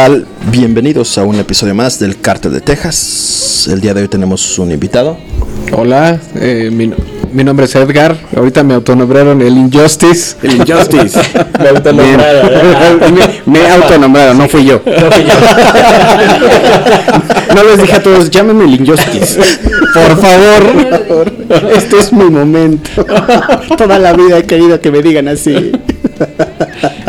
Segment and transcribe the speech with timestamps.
[0.00, 0.24] tal?
[0.50, 3.68] Bienvenidos a un episodio más del Cártel de Texas.
[3.70, 5.18] El día de hoy tenemos un invitado.
[5.72, 6.90] Hola, eh, mi,
[7.34, 8.16] mi nombre es Edgar.
[8.34, 10.36] Ahorita me autonombraron el Injustice.
[10.42, 11.20] El Injustice.
[11.60, 12.50] me autonombraron.
[13.44, 14.80] me, me autonombraron, no fui yo.
[17.54, 19.38] No les dije a todos, llámenme el Injustice.
[19.92, 21.30] Por favor,
[21.76, 23.04] este es mi momento.
[23.76, 25.72] Toda la vida he querido que me digan así.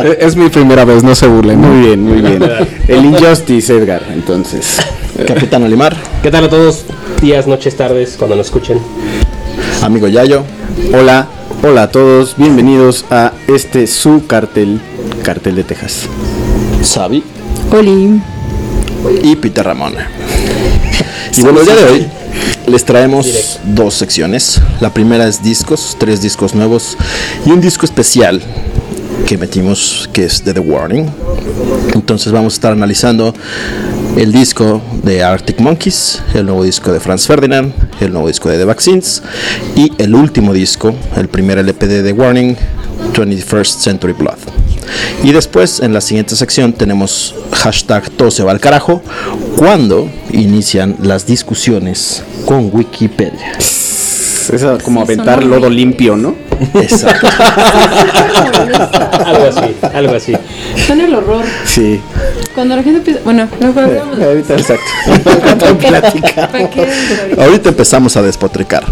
[0.04, 1.60] Eh, Es mi primera vez, no se burlen.
[1.60, 2.44] Muy bien, muy bien.
[2.88, 4.78] El Injustice, Edgar, entonces.
[5.28, 6.84] Capitán Olimar, ¿Qué tal a todos?
[7.22, 8.80] Días, noches, tardes, cuando nos escuchen.
[9.84, 10.44] amigo Yayo,
[10.94, 11.28] Hola,
[11.64, 14.80] hola a todos, bienvenidos a este su cartel,
[15.24, 16.08] Cartel de Texas.
[16.82, 17.24] Sabi
[17.72, 18.20] Oli.
[19.24, 19.94] y Peter Ramón.
[21.38, 22.08] Y bueno, el día de hoy
[22.68, 24.60] les traemos dos secciones.
[24.82, 26.98] La primera es discos, tres discos nuevos
[27.46, 28.42] y un disco especial
[29.32, 31.10] que metimos que es de The Warning.
[31.94, 33.34] Entonces vamos a estar analizando
[34.18, 38.58] el disco de Arctic Monkeys, el nuevo disco de Franz Ferdinand, el nuevo disco de
[38.58, 39.24] The Vaccines
[39.74, 42.58] y el último disco, el primer LP de The Warning,
[43.14, 44.38] 21st Century Blood.
[45.24, 49.02] Y después en la siguiente sección tenemos hashtag todo se va al carajo
[49.56, 53.54] cuando inician las discusiones con Wikipedia.
[54.52, 56.36] Es como aventar lodo limpio, ¿no?
[56.76, 57.28] Exacto.
[59.26, 60.34] Algo así, algo así.
[60.88, 61.44] Son el horror.
[61.66, 62.02] Sí.
[62.54, 63.20] Cuando la gente empieza.
[63.24, 64.20] Bueno, no podemos.
[64.20, 64.84] Ahorita, exacto.
[66.52, 66.88] ¿Para qué?
[67.38, 68.84] Ahorita empezamos a despotricar.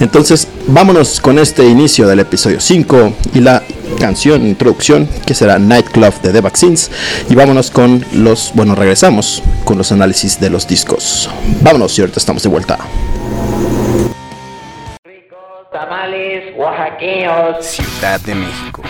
[0.00, 3.62] Entonces, vámonos con este inicio del episodio 5 y la
[3.98, 6.90] canción, introducción, que será Nightclub de The Vaccines.
[7.28, 11.28] Y vámonos con los, bueno, regresamos con los análisis de los discos.
[11.62, 12.78] Vámonos y ahorita estamos de vuelta.
[15.78, 17.64] Tamales oaxaqueños.
[17.64, 18.82] Ciudad de México.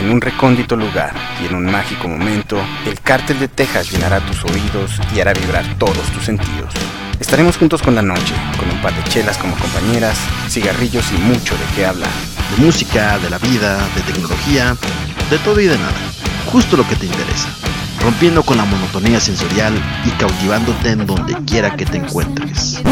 [0.00, 4.44] En un recóndito lugar y en un mágico momento, el cártel de Texas llenará tus
[4.44, 6.74] oídos y hará vibrar todos tus sentidos.
[7.20, 11.54] Estaremos juntos con la noche, con un par de chelas como compañeras, cigarrillos y mucho
[11.54, 12.10] de qué hablar.
[12.56, 14.74] De música, de la vida, de tecnología,
[15.30, 15.94] de todo y de nada.
[16.50, 17.48] Justo lo que te interesa.
[18.00, 19.72] Rompiendo con la monotonía sensorial
[20.04, 22.82] y cautivándote en donde quiera que te encuentres.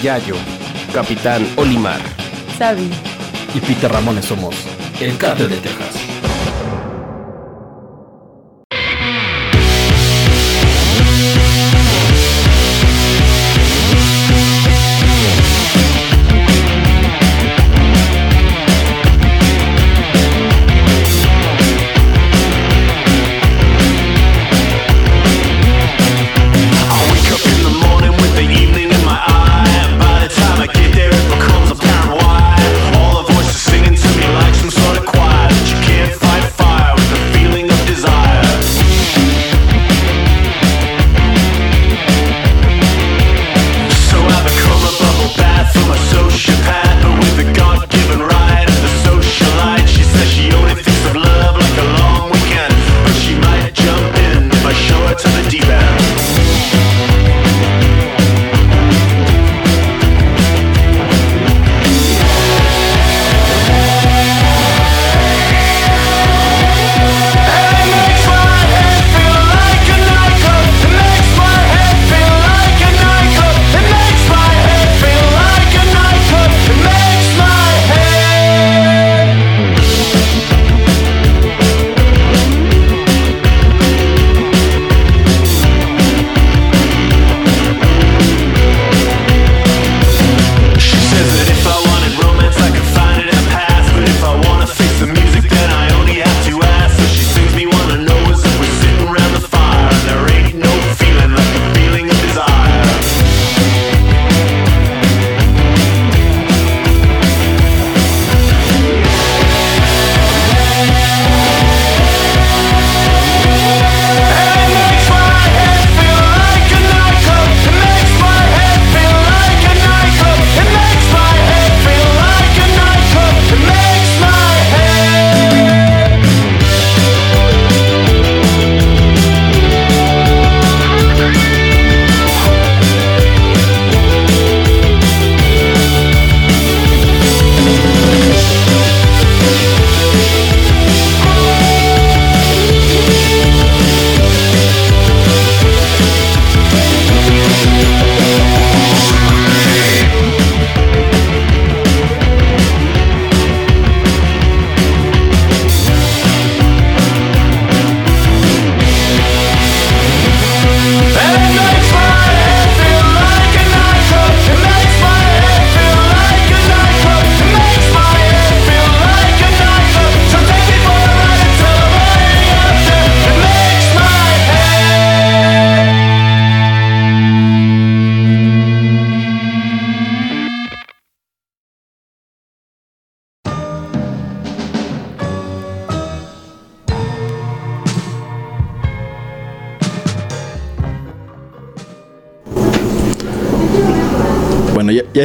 [0.00, 0.36] Yayo,
[0.92, 2.00] Capitán Olimar.
[2.58, 2.90] Sabi.
[3.54, 4.54] y Peter Ramones somos
[5.00, 6.11] el Cártel de Texas.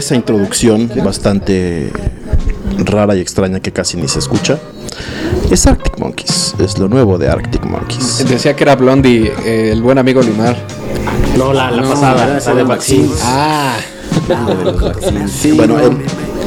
[0.08, 1.92] Esa introducción bastante
[2.86, 4.58] rara y extraña que casi ni se escucha.
[5.52, 8.24] Es Arctic Monkeys, es lo nuevo de Arctic Monkeys.
[8.30, 10.56] Decía que era Blondie, eh, el buen amigo Limar.
[11.38, 13.20] No, la, la pasada, la de Vaccines.
[13.22, 13.76] Ah,
[15.58, 15.98] Bueno, el,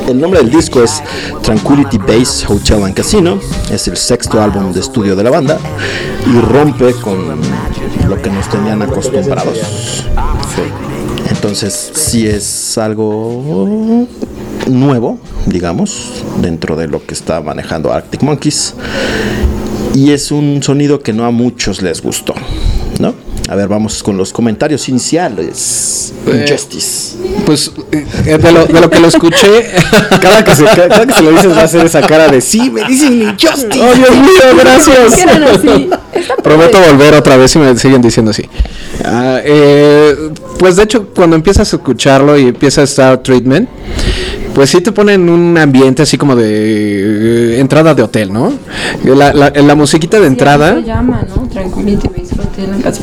[0.09, 1.03] el nombre del disco es
[1.43, 3.39] Tranquility Base Hotel and Casino.
[3.71, 5.59] Es el sexto álbum de estudio de la banda
[6.27, 7.19] y rompe con
[8.09, 10.07] lo que nos tenían acostumbrados.
[11.43, 14.07] Entonces, sí es algo
[14.67, 18.75] nuevo, digamos, dentro de lo que está manejando Arctic Monkeys.
[19.95, 22.35] Y es un sonido que no a muchos les gustó,
[22.99, 23.15] ¿no?
[23.49, 26.13] A ver, vamos con los comentarios iniciales.
[26.27, 27.17] Injustice.
[27.47, 29.71] pues eh, de, lo, de lo que lo escuché,
[30.21, 32.71] Cada que, se, cada que se lo dices va a hacer esa cara de sí,
[32.71, 33.81] me dicen injustice.
[33.81, 35.25] ¡Oh, Dios mío, gracias!
[36.43, 38.45] Prometo volver otra vez y me siguen diciendo así.
[39.05, 40.15] Ah, eh,
[40.61, 43.67] pues de hecho, cuando empiezas a escucharlo y empieza a estar treatment,
[44.55, 48.53] pues sí te pone en un ambiente así como de eh, entrada de hotel, ¿no?
[49.05, 50.75] La, la, la musiquita de Sí, entrada.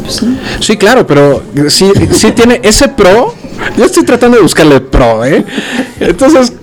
[0.04, 0.22] pues.
[0.60, 3.34] Sí, claro, pero sí, sí tiene ese pro.
[3.76, 5.44] Yo estoy tratando de buscarle pro, ¿eh?
[6.00, 6.54] Entonces,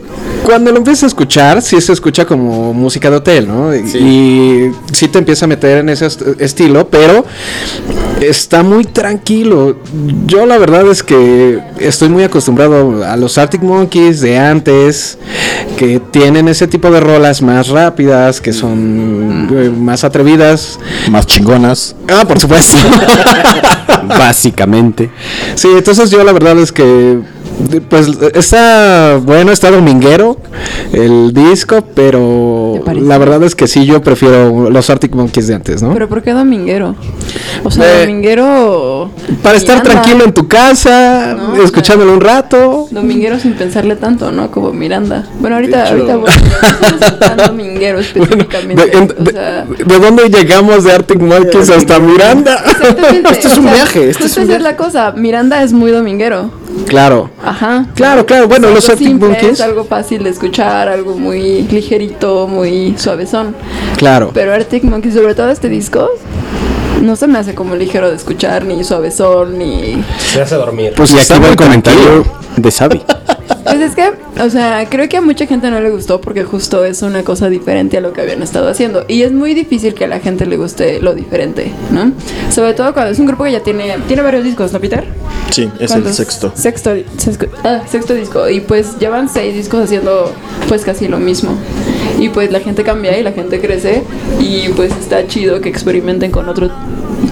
[0.44, 3.74] cuando lo empiezas a escuchar, sí se escucha como música de hotel, ¿no?
[3.74, 7.24] Y- Y sí te empieza a meter en ese est- estilo, pero
[8.20, 9.76] está muy tranquilo.
[10.26, 15.18] Yo la verdad es que estoy muy acostumbrado a los Arctic Monkeys de antes,
[15.76, 20.78] que tienen ese tipo de rolas más rápidas, que son eh, más atrevidas.
[21.10, 21.96] Más chingonas.
[22.08, 22.76] Ah, por supuesto.
[24.08, 25.10] Básicamente.
[25.54, 27.18] Sí, entonces yo la verdad es que
[27.88, 30.36] pues está bueno, está dominguero
[30.92, 35.82] el disco, pero la verdad es que sí yo prefiero los Arctic Monkeys de antes,
[35.82, 35.92] ¿no?
[35.92, 36.94] Pero ¿por qué dominguero?
[37.62, 39.10] O sea, dominguero...
[39.42, 42.88] Para estar tranquilo en tu casa, No, escuchándolo un rato.
[42.90, 44.50] Dominguero sin pensarle tanto, ¿no?
[44.50, 45.26] Como Miranda.
[45.40, 48.86] Bueno, ahorita, ahorita voy a dominguero específicamente.
[48.86, 52.62] de, en- o de- sea, ¿de dónde llegamos de Arctic Monkeys hasta Miranda?
[52.66, 55.12] exactamente, Este es o un sea, viaje, este un es la cosa.
[55.12, 56.50] Miranda es muy dominguero.
[56.86, 57.30] Claro.
[57.42, 57.86] Ajá.
[57.94, 58.48] Claro, claro.
[58.48, 59.52] Bueno, los Arctic simple, Monkeys.
[59.52, 63.54] Es algo fácil de escuchar, algo muy ligerito, muy suavezón.
[63.96, 64.30] Claro.
[64.34, 66.08] Pero Arctic Monkeys, sobre todo este disco,
[67.02, 70.02] no se me hace como ligero de escuchar, ni suavezón, ni...
[70.18, 70.92] Se hace dormir.
[70.96, 72.34] Pues y aquí va el comentario tranquilo.
[72.56, 73.02] de Xavi.
[73.64, 76.84] Pues es que, o sea, creo que a mucha gente no le gustó porque justo
[76.84, 79.04] es una cosa diferente a lo que habían estado haciendo.
[79.08, 82.12] Y es muy difícil que a la gente le guste lo diferente, ¿no?
[82.50, 85.04] Sobre todo cuando es un grupo que ya tiene, tiene varios discos, ¿no, Peter?
[85.50, 86.52] Sí, es el sexto.
[86.54, 88.48] Sexto, sexto, ah, sexto disco.
[88.48, 90.32] Y pues llevan seis discos haciendo
[90.68, 91.56] pues casi lo mismo.
[92.18, 94.02] Y pues la gente cambia y la gente crece.
[94.40, 96.70] Y pues está chido que experimenten con otro,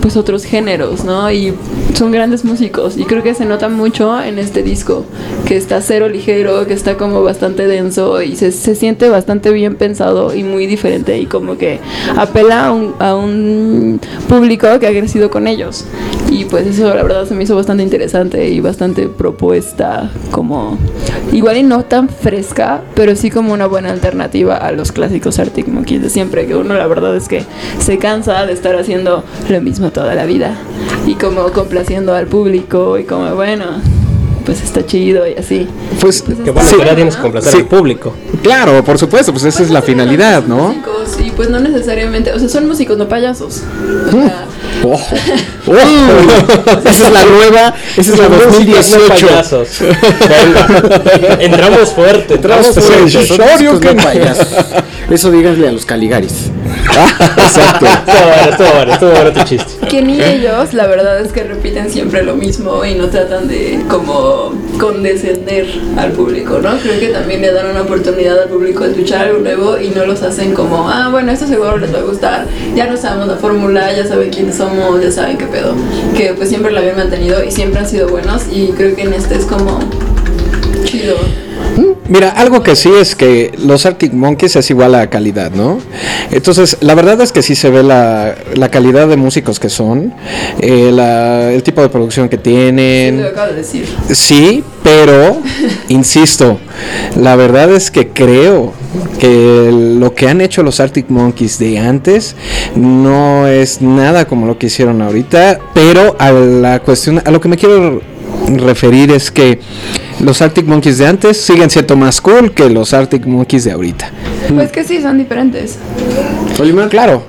[0.01, 1.31] pues otros géneros, ¿no?
[1.31, 1.55] Y
[1.95, 2.97] son grandes músicos.
[2.97, 5.05] Y creo que se nota mucho en este disco.
[5.47, 8.23] Que está cero ligero, que está como bastante denso.
[8.23, 11.19] Y se, se siente bastante bien pensado y muy diferente.
[11.19, 11.81] Y como que
[12.17, 15.85] apela a un, a un público que ha crecido con ellos.
[16.33, 20.79] Y pues eso la verdad se me hizo bastante interesante y bastante propuesta, como
[21.31, 25.69] igual y no tan fresca, pero sí como una buena alternativa a los clásicos Arctic
[25.69, 27.45] Monkeys de siempre, que uno la verdad es que
[27.81, 30.57] se cansa de estar haciendo lo mismo toda la vida
[31.07, 33.67] y como complaciendo al público y como bueno,
[34.45, 35.67] pues está chido y así.
[36.01, 37.59] Pues Que bueno, sí, que ya tienes que complacer Sí.
[37.59, 38.15] al público.
[38.43, 40.69] claro, por supuesto, pues esa Pues es la finalidad, ¿no?
[40.69, 43.63] músicos Y pues no necesariamente, o sea, son músicos, no payasos.
[44.09, 44.47] O sea,
[44.85, 45.15] Ojo.
[46.85, 49.27] esa es la nueva, esa es la Músicos, no 2018.
[49.27, 49.69] payasos.
[51.39, 53.09] Entramos fuerte, entramos fuerte.
[53.11, 53.73] sí, Son Shoryuken.
[53.73, 54.49] músicos, no payasos.
[55.11, 56.51] Eso díganle a los Caligaris.
[56.91, 57.87] Exacto.
[58.03, 59.87] Estuvo bueno, estuvo bueno, estuvo bueno tu chiste.
[59.89, 63.81] que ni ellos, la verdad es que repiten siempre lo mismo y no tratan de
[63.89, 66.77] como condescender al público, ¿no?
[66.79, 70.07] Creo que también le dan una oportunidad al público de escuchar algo nuevo y no
[70.07, 73.37] los hacen como, ah, bueno, esto seguro les va a gustar, ya no sabemos la
[73.37, 75.75] fórmula, ya saben quiénes somos, ya saben qué pedo.
[76.17, 79.15] Que pues siempre la habían mantenido y siempre han sido buenos y creo que en
[79.15, 79.81] este es como
[80.85, 81.17] chido.
[82.09, 85.79] Mira, algo que sí es que los Arctic Monkeys es igual a calidad, ¿no?
[86.33, 90.13] Entonces, la verdad es que sí se ve la, la calidad de músicos que son,
[90.61, 93.25] eh, la- el tipo de producción que Lo tienen.
[93.25, 93.87] acabo de decir.
[94.11, 95.39] Sí, pero,
[95.89, 96.59] insisto,
[97.17, 98.73] la verdad es que creo
[99.21, 102.35] que lo que han hecho los Arctic Monkeys de antes
[102.75, 107.49] no es nada como lo que hicieron ahorita, pero a la cuestión, a lo que
[107.49, 108.03] me quiero
[108.49, 109.61] referir es que
[110.21, 114.11] los Arctic Monkeys de antes siguen siendo más cool que los Arctic Monkeys de ahorita.
[114.55, 115.79] Pues que sí, son diferentes.
[116.61, 117.23] Olimar, claro.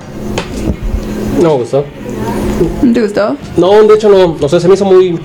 [1.41, 1.85] No me gustó.
[2.93, 3.35] ¿Te gustó?
[3.57, 4.37] No, de hecho no.
[4.39, 5.19] O sea, se me hizo muy.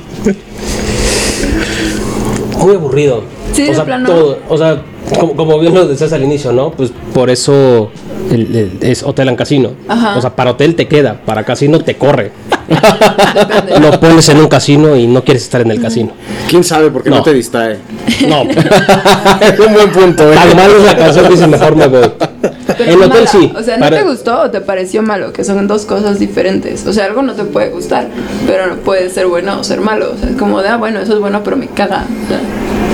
[2.59, 3.23] Muy aburrido.
[3.53, 4.09] Sí, o sea, plano.
[4.09, 4.39] todo.
[4.49, 4.83] O sea,
[5.19, 6.71] como, como bien lo decías al inicio, ¿no?
[6.73, 7.91] Pues por eso
[8.31, 9.71] el- el- es hotel en casino.
[9.87, 10.17] Ajá.
[10.17, 12.33] O sea, para hotel te queda, para casino te corre.
[13.81, 16.11] Lo pones en un casino y no quieres estar en el casino.
[16.49, 16.91] ¿Quién sabe?
[16.91, 17.23] Porque no, No.
[17.23, 17.79] te distrae.
[18.29, 18.43] No,
[19.41, 20.35] es un buen punto, ¿eh?
[20.35, 22.11] tan mal es la canción que dice mejor me voy.
[22.77, 23.27] Pero En hotel mala.
[23.27, 23.53] sí.
[23.57, 25.33] O sea, ¿no para- te gustó o te pareció malo?
[25.33, 26.87] Que son dos cosas diferentes.
[26.87, 28.09] O sea, algo no te puede gustar,
[28.47, 30.13] pero no puede ser bueno o ser malo.
[30.15, 32.05] O sea, es como de, ah, bueno, eso es bueno, pero me caga.
[32.25, 32.41] O sea,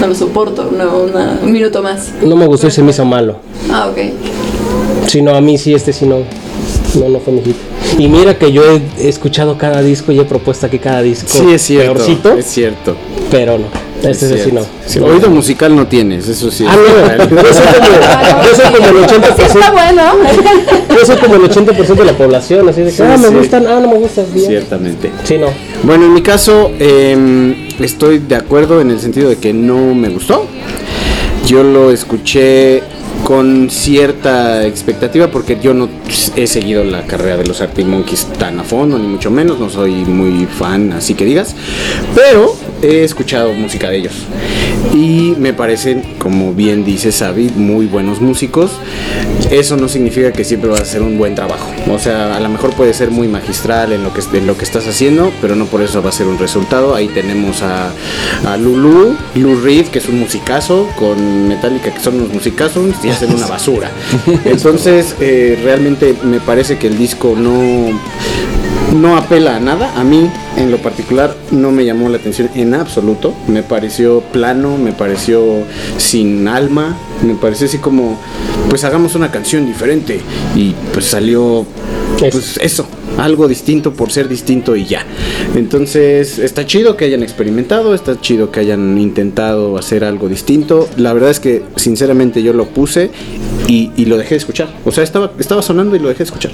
[0.01, 2.11] no lo soporto, no, una- un minuto más.
[2.23, 3.39] No me gustó y se me hizo malo.
[3.71, 3.99] Ah, ok.
[5.09, 6.19] Si no, a mí sí, este sí no.
[6.95, 7.57] No, no fue mi hit.
[7.99, 11.29] Y mira que yo he, escuchado cada disco y he propuesto aquí cada disco.
[11.29, 11.95] Sí, es cierto.
[11.95, 12.97] Peorcito, Es cierto.
[13.31, 13.67] pero no.
[14.03, 14.61] Este es sí, sí no.
[14.87, 16.67] Sí, Oído musical no tienes, eso sí.
[16.69, 16.77] Ah,
[17.19, 17.25] no.
[17.43, 19.37] Yo soy como, yo soy como el 80%.
[19.37, 20.03] Sí está bueno.
[20.91, 23.35] Yo soy como el 80% de la población, así de que, Sí, ah, me sí.
[23.35, 24.27] gustan, ah, no me gustan.
[24.35, 24.47] bien.
[24.47, 25.11] Ciertamente.
[25.25, 25.47] Sí, no.
[25.85, 30.11] Bueno, en mi caso, eh, estoy de acuerdo en el sentido de que no me
[30.11, 30.47] gustó.
[31.47, 32.83] Yo lo escuché
[33.25, 35.89] con cierta expectativa porque yo no
[36.37, 39.71] he seguido la carrera de los Arctic Monkeys tan a fondo, ni mucho menos, no
[39.71, 41.57] soy muy fan, así que digas,
[42.15, 42.55] pero
[42.85, 44.15] he escuchado música de ellos
[44.93, 48.71] y me parecen, como bien dice Xavi, muy buenos músicos.
[49.51, 51.73] Eso no significa que siempre va a ser un buen trabajo.
[51.91, 54.65] O sea, a lo mejor puede ser muy magistral en lo que, en lo que
[54.65, 56.95] estás haciendo, pero no por eso va a ser un resultado.
[56.95, 57.91] Ahí tenemos a,
[58.47, 63.09] a Lulu, Lou Reed, que es un musicazo, con Metallica, que son unos musicazos, y
[63.09, 63.91] hacen una basura.
[64.45, 67.91] Entonces, eh, realmente me parece que el disco no
[68.95, 69.99] no apela a nada.
[69.99, 73.35] A mí, en lo particular, no me llamó la atención en absoluto.
[73.47, 75.65] Me pareció plano, me pareció
[75.99, 78.19] sin alma, me pareció así como,
[78.71, 80.21] pues hagamos una canción diferente.
[80.55, 81.67] Y pues salió,
[82.19, 82.87] pues eso,
[83.19, 85.05] algo distinto por ser distinto y ya.
[85.55, 90.89] Entonces, está chido que hayan experimentado, está chido que hayan intentado hacer algo distinto.
[90.97, 93.11] La verdad es que, sinceramente, yo lo puse
[93.67, 94.69] y, y lo dejé de escuchar.
[94.85, 96.53] O sea, estaba, estaba sonando y lo dejé de escuchar.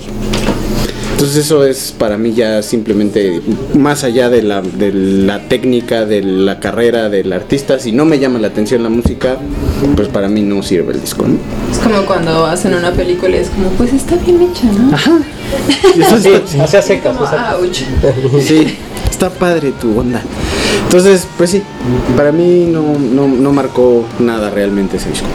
[1.20, 3.42] Entonces eso es para mí ya simplemente
[3.74, 8.18] más allá de la, de la técnica, de la carrera del artista, si no me
[8.18, 9.36] llama la atención la música,
[9.96, 11.26] pues para mí no sirve el disco.
[11.28, 11.36] ¿no?
[11.70, 14.94] Es como cuando hacen una película y es como, pues está bien hecha, ¿no?
[14.94, 15.18] Ajá.
[16.22, 17.14] Sí, hacia secas.
[17.14, 18.40] Como.
[18.40, 18.78] Sí,
[19.10, 20.22] está padre tu onda.
[20.84, 21.62] Entonces, pues sí,
[22.16, 25.26] para mí no, no, no marcó nada realmente ese disco.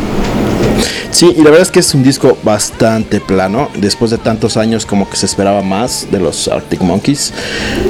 [1.11, 3.69] Sí, y la verdad es que es un disco bastante plano.
[3.77, 7.33] Después de tantos años, como que se esperaba más de los Arctic Monkeys.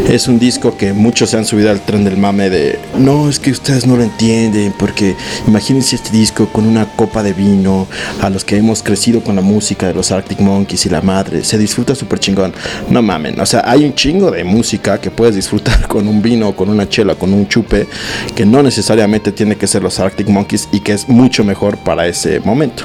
[0.07, 3.39] Es un disco que muchos se han subido al tren del mame de no, es
[3.39, 5.15] que ustedes no lo entienden, porque
[5.47, 7.87] imagínense este disco con una copa de vino,
[8.21, 11.43] a los que hemos crecido con la música de los Arctic Monkeys y la madre,
[11.43, 12.53] se disfruta súper chingón.
[12.89, 16.55] No mamen, o sea, hay un chingo de música que puedes disfrutar con un vino,
[16.55, 17.87] con una chela, con un chupe,
[18.35, 22.07] que no necesariamente tiene que ser los Arctic Monkeys y que es mucho mejor para
[22.07, 22.83] ese momento.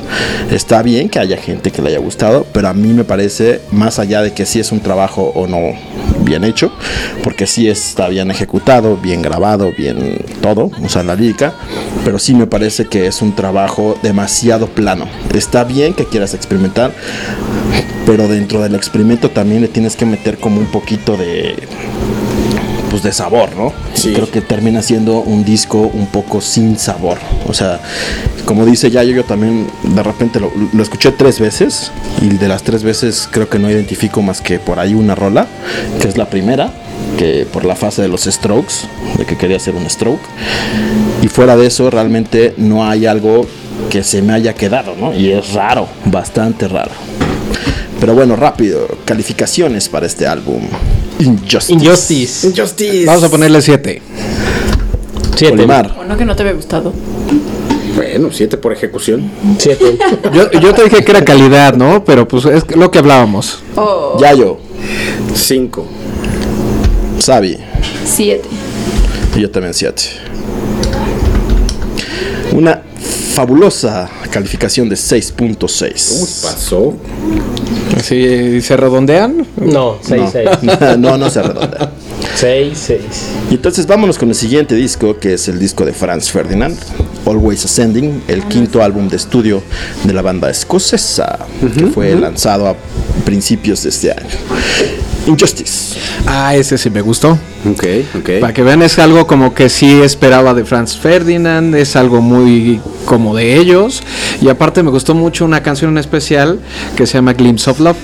[0.50, 3.98] Está bien que haya gente que le haya gustado, pero a mí me parece, más
[3.98, 5.60] allá de que si es un trabajo o no
[6.30, 6.70] bien hecho,
[7.24, 11.54] porque sí está bien ejecutado, bien grabado, bien todo, o sea, la lírica,
[12.04, 15.08] pero sí me parece que es un trabajo demasiado plano.
[15.34, 16.92] Está bien que quieras experimentar,
[18.06, 21.56] pero dentro del experimento también le tienes que meter como un poquito de
[22.90, 23.72] pues de sabor, ¿no?
[23.94, 24.12] Sí.
[24.12, 27.18] Creo que termina siendo un disco un poco sin sabor.
[27.46, 27.80] O sea,
[28.44, 32.62] como dice Yayo, yo también de repente lo, lo escuché tres veces y de las
[32.62, 35.46] tres veces creo que no identifico más que por ahí una rola,
[36.00, 36.72] que es la primera,
[37.16, 38.74] que por la fase de los strokes,
[39.18, 40.20] de que quería hacer un stroke.
[41.22, 43.46] Y fuera de eso, realmente no hay algo
[43.88, 45.14] que se me haya quedado, ¿no?
[45.14, 46.92] Y es raro, bastante raro.
[48.00, 50.62] Pero bueno, rápido, calificaciones para este álbum.
[51.20, 51.72] Injustice.
[51.72, 52.46] Injustice.
[52.48, 53.04] Injustice.
[53.06, 54.02] Vamos a ponerle 7.
[55.36, 55.54] Siete.
[55.54, 55.96] Olimar.
[56.00, 56.92] O no que no te había gustado.
[57.96, 59.30] Bueno, siete por ejecución.
[59.58, 59.98] Siete.
[60.32, 62.04] Yo, yo te dije que era calidad, ¿no?
[62.04, 63.58] Pero pues es lo que hablábamos.
[63.76, 64.58] O Yayo,
[65.34, 65.86] Cinco.
[67.18, 67.58] Sabi.
[68.04, 68.48] siete.
[69.36, 70.02] Y yo también 7.
[72.52, 72.82] Una
[73.34, 76.42] fabulosa calificación de Uy, 6.6.
[76.42, 76.94] pasó.
[78.02, 80.48] Si se redondean, No, seis, seis.
[80.62, 81.92] No, no, no se redondea.
[82.34, 83.02] Seis, seis.
[83.50, 86.76] Y entonces vámonos con el siguiente disco, que es el disco de Franz Ferdinand,
[87.26, 89.62] Always Ascending, el quinto álbum de estudio
[90.04, 91.38] de la banda escocesa,
[91.76, 92.76] que fue lanzado a
[93.24, 94.28] principios de este año.
[95.30, 95.98] Injustice.
[96.26, 97.38] ah, ese sí me gustó.
[97.70, 97.84] Ok,
[98.18, 98.30] ok.
[98.40, 102.80] Para que vean, es algo como que sí esperaba de Franz Ferdinand, es algo muy
[103.04, 104.02] como de ellos.
[104.40, 106.58] Y aparte me gustó mucho una canción en especial
[106.96, 107.96] que se llama Glimpse of Love.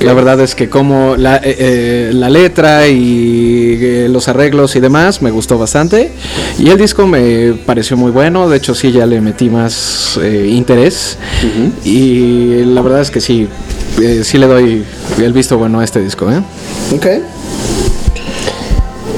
[0.00, 4.80] La verdad es que como la, eh, eh, la letra y eh, los arreglos y
[4.80, 6.10] demás me gustó bastante.
[6.58, 8.48] Y el disco me pareció muy bueno.
[8.48, 11.18] De hecho, sí, ya le metí más interés.
[11.84, 13.46] Y la verdad es que sí,
[14.00, 14.84] eh, sí le doy
[15.18, 16.30] el visto bueno a este disco.
[16.30, 16.40] ¿eh?
[16.94, 17.06] Ok.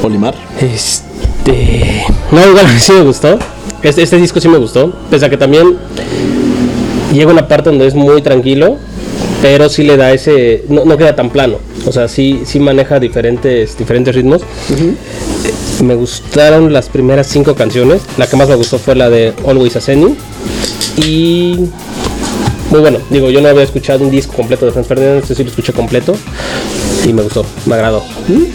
[0.02, 0.34] Olimar.
[0.60, 2.04] Este.
[2.30, 3.38] No, igual sí me gustó.
[3.82, 4.92] Este, este disco sí me gustó.
[5.10, 5.76] Pese a que también
[7.12, 8.78] llega una parte donde es muy tranquilo,
[9.42, 10.64] pero sí le da ese.
[10.68, 11.58] No, no queda tan plano.
[11.86, 14.42] O sea, sí, sí maneja diferentes, diferentes ritmos.
[15.82, 18.02] Me gustaron las primeras cinco canciones.
[18.18, 20.16] La que más me gustó fue la de Always Ascending.
[20.96, 21.68] Y.
[22.70, 25.44] Muy bueno, digo, yo no había escuchado un disco completo de Franz Ferdinand, este sí
[25.44, 26.16] lo escuché completo
[27.04, 28.02] y me gustó, me agradó.
[28.26, 28.52] Sí.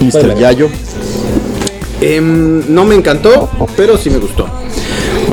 [0.00, 0.10] Mr.
[0.26, 0.68] Bueno, Yayo.
[2.00, 4.46] Em, no me encantó, pero sí me gustó.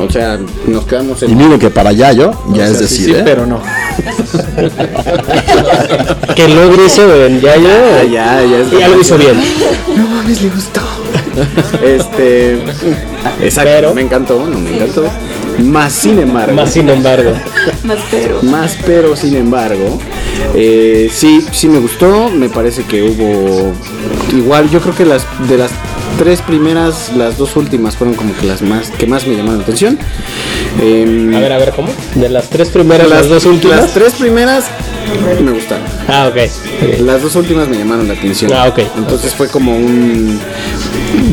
[0.06, 1.38] O sea, nos quedamos Y en.
[1.38, 3.22] miren que para Yayo ya O es sea, sí, decir, sí, ¿eh?
[3.26, 3.62] pero no.
[6.36, 9.34] que logre eso en Yayo Ah, ya, ya es y algo hizo bien.
[9.96, 10.82] No mames, le gustó.
[11.84, 12.60] este.
[13.42, 15.06] Exacto, Pero- me encantó, no me encantó.
[15.60, 16.54] Más sin embargo.
[16.56, 17.32] Más sin embargo.
[17.84, 18.44] Más pero.
[18.44, 20.00] Más pero sin embargo,
[20.56, 23.74] eh, sí, sí me gustó, me parece que hubo
[24.36, 25.72] igual, yo creo que las de las
[26.18, 29.64] tres primeras, las dos últimas fueron como que las más que más me llamaron la
[29.64, 29.98] atención.
[30.82, 31.90] Em, A ver, a ver, ¿cómo?
[32.16, 33.78] De las tres primeras, las, dos últimas.
[33.82, 34.66] Las tres primeras
[35.42, 35.86] me gustaron.
[36.08, 36.38] Ah, ok.
[36.38, 37.00] ok.
[37.02, 38.52] Las dos últimas me llamaron la atención.
[38.54, 38.80] Ah, ok.
[38.98, 40.40] Entonces fue como un.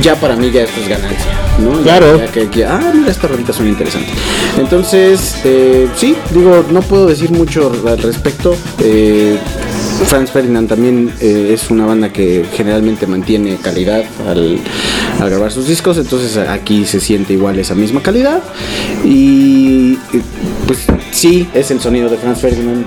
[0.01, 1.27] Ya para mí ya esto es ganancia,
[1.61, 1.77] ¿no?
[1.79, 2.18] Ya- Claro.
[2.18, 4.12] ya que, que- ah, mira, estas rolitas son interesantes.
[4.59, 8.57] Entonces, eh, sí, digo, no puedo decir mucho al respecto.
[8.81, 9.37] Eh,
[10.07, 14.59] Franz Ferdinand también eh, es una banda que generalmente mantiene calidad al,
[15.21, 18.43] al grabar sus discos, entonces aquí se siente igual esa misma calidad.
[19.05, 20.23] Y eh,
[20.67, 20.81] pues
[21.13, 22.85] sí, es el sonido de Franz Ferdinand,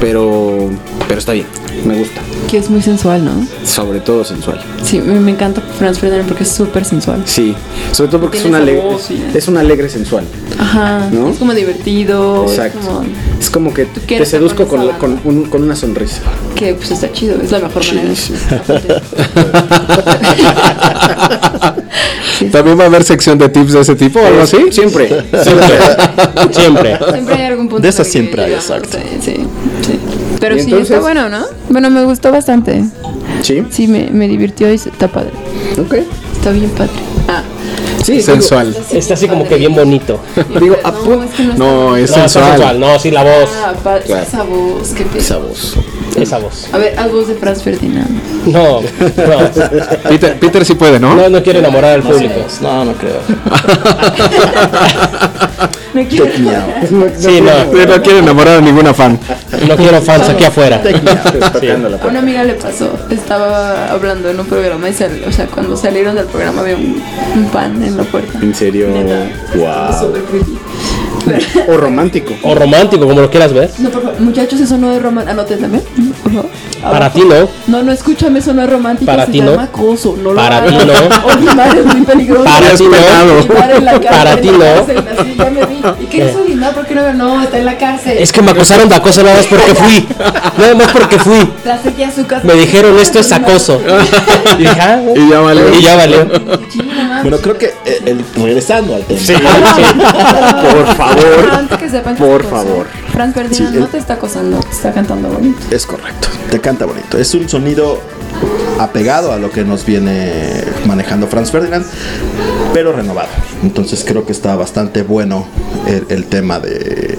[0.00, 0.68] pero,
[1.06, 1.46] pero está bien,
[1.84, 3.46] me gusta, Que es muy sensual, ¿no?
[3.64, 4.60] sobre todo sensual.
[4.82, 7.22] Sí, me, encanta Franz Ferdinand porque es súper sensual.
[7.24, 7.54] Sí,
[7.92, 10.24] sobre todo porque es Tiene un, esa alegre, voz es un alegre sensual.
[10.58, 11.08] Ajá.
[11.12, 11.28] ¿No?
[11.30, 12.44] Es como divertido.
[12.48, 12.78] Exacto.
[12.78, 13.04] Es como
[13.40, 16.20] Es como que te, seduzco con, con esa con, un- con una sonrisa.
[16.56, 17.40] que pues está chido.
[17.40, 18.14] Es la mejor manera.
[18.14, 18.34] Sí,
[22.38, 22.46] Sí.
[22.52, 24.56] ¿También va a haber sección de tips de ese tipo o algo así?
[24.70, 25.08] Siempre.
[25.42, 25.78] Siempre.
[26.52, 26.98] Siempre
[27.34, 27.82] hay algún punto.
[27.82, 28.98] De esas siempre hay, exacto.
[29.20, 29.34] Sí, sí.
[30.40, 31.44] Pero sí, entonces- está bueno, ¿no?
[31.68, 32.84] Bueno, me gustó bastante.
[33.42, 35.32] Sí, Sí, me, me divirtió y está padre.
[35.80, 35.94] ok.
[36.36, 36.92] Está bien padre.
[38.08, 38.76] Sí, digo- Sensual.
[38.90, 40.18] Está así como que bien bonito.
[40.60, 42.50] Digo, no, apu- es que no, No, es sensual.
[42.52, 42.80] sensual.
[42.80, 43.50] No, sí, la voz.
[43.62, 44.22] Ah, Claro.
[44.22, 45.18] esa voz, qué pedo.
[45.18, 45.76] esa voz.
[46.16, 46.68] Esa voz.
[46.72, 48.08] A ver, haz voz de Franz Ferdinand.
[48.46, 48.88] No, no.
[50.08, 51.14] Peter, Peter sí puede, ¿no?
[51.14, 52.34] No, no quiere enamorar al público.
[52.60, 53.18] No, no creo.
[55.94, 56.26] No quiero.
[57.18, 57.50] Sí, no.
[57.70, 59.18] Usted no quiere enamorar a ninguna fan.
[59.66, 60.80] No quiero fans aquí afuera.
[60.84, 65.46] La A una amiga le pasó, estaba hablando en un programa y sal- o sea,
[65.46, 67.02] cuando salieron del programa había un,
[67.36, 68.38] un fan en la puerta.
[68.40, 68.88] En serio,
[69.54, 70.12] wow.
[71.68, 72.34] O romántico.
[72.42, 73.70] O romántico, como lo quieras ver.
[73.78, 75.32] No, por favor, muchachos, eso no es romántico.
[75.32, 75.82] Anoten también.
[76.82, 77.18] Para Abajo.
[77.18, 77.48] ti no.
[77.66, 79.06] No, no, escúchame, eso no es romántico.
[79.06, 79.50] Para se ti no.
[79.52, 80.16] llama acoso.
[80.22, 81.26] No lo Para ti no.
[81.34, 82.44] Olimar es muy peligroso.
[82.44, 83.34] Para ti no.
[83.38, 84.64] Olimar en la cárcel, Para ti no.
[84.64, 85.80] así, ya me vi.
[86.04, 86.74] ¿Y qué es Olimar?
[86.74, 87.12] ¿Por qué no?
[87.14, 88.18] No, está en la cárcel.
[88.18, 90.08] Es que me acusaron de acoso nada más porque fui.
[90.58, 91.48] Nada más porque fui.
[91.64, 92.46] La seguí a su casa.
[92.46, 93.80] Me dijeron esto es acoso.
[94.80, 95.00] Ah.
[95.16, 95.74] Y ya valió.
[95.74, 96.26] Y ya valió.
[96.98, 97.22] Sí.
[97.22, 99.20] Bueno, creo que eh, el- regresando al tema.
[100.72, 101.50] Por favor.
[101.52, 102.62] Antes que sepan que Por se acosa.
[102.64, 102.86] favor.
[103.12, 105.58] Franz Ferdinand Sí, no te está acosando, te está cantando bonito.
[105.70, 107.18] Es correcto, te canta bonito.
[107.18, 108.00] Es un sonido
[108.78, 111.84] apegado a lo que nos viene manejando Franz Ferdinand,
[112.72, 113.28] pero renovado.
[113.62, 115.46] Entonces creo que está bastante bueno
[115.86, 117.16] el, el tema de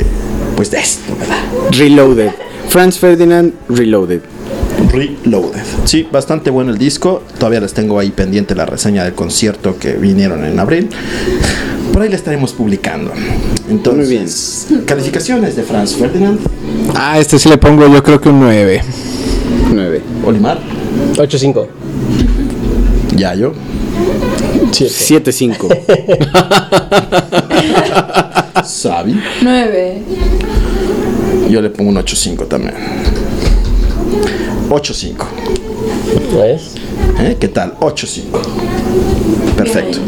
[0.56, 1.38] pues de esto, ¿verdad?
[1.72, 2.32] Reloaded.
[2.70, 4.22] Franz Ferdinand Reloaded.
[4.92, 5.62] Reloaded.
[5.86, 7.24] Sí, bastante bueno el disco.
[7.38, 10.90] Todavía les tengo ahí pendiente la reseña del concierto que vinieron en abril.
[11.94, 13.12] Por ahí la estaremos publicando.
[13.70, 16.40] Entonces, calificaciones de Franz Ferdinand.
[16.96, 18.82] Ah, este sí le pongo yo creo que un 9.
[19.74, 20.02] 9.
[20.26, 20.60] Olimar,
[21.16, 21.68] 8-5.
[23.16, 23.54] Yayo,
[24.72, 25.68] 7-5.
[28.66, 29.20] Sabi.
[29.42, 30.02] Nueve.
[31.50, 32.76] Yo le pongo un 8.5 también.
[34.70, 35.26] 8.5.
[36.36, 36.76] ¿Ves?
[37.20, 37.38] ¿Eh?
[37.40, 37.76] ¿Qué tal?
[37.80, 39.56] 8.5.
[39.56, 40.00] Perfecto.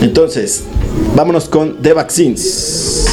[0.00, 0.64] Entonces,
[1.14, 3.06] vámonos con The Vaccines.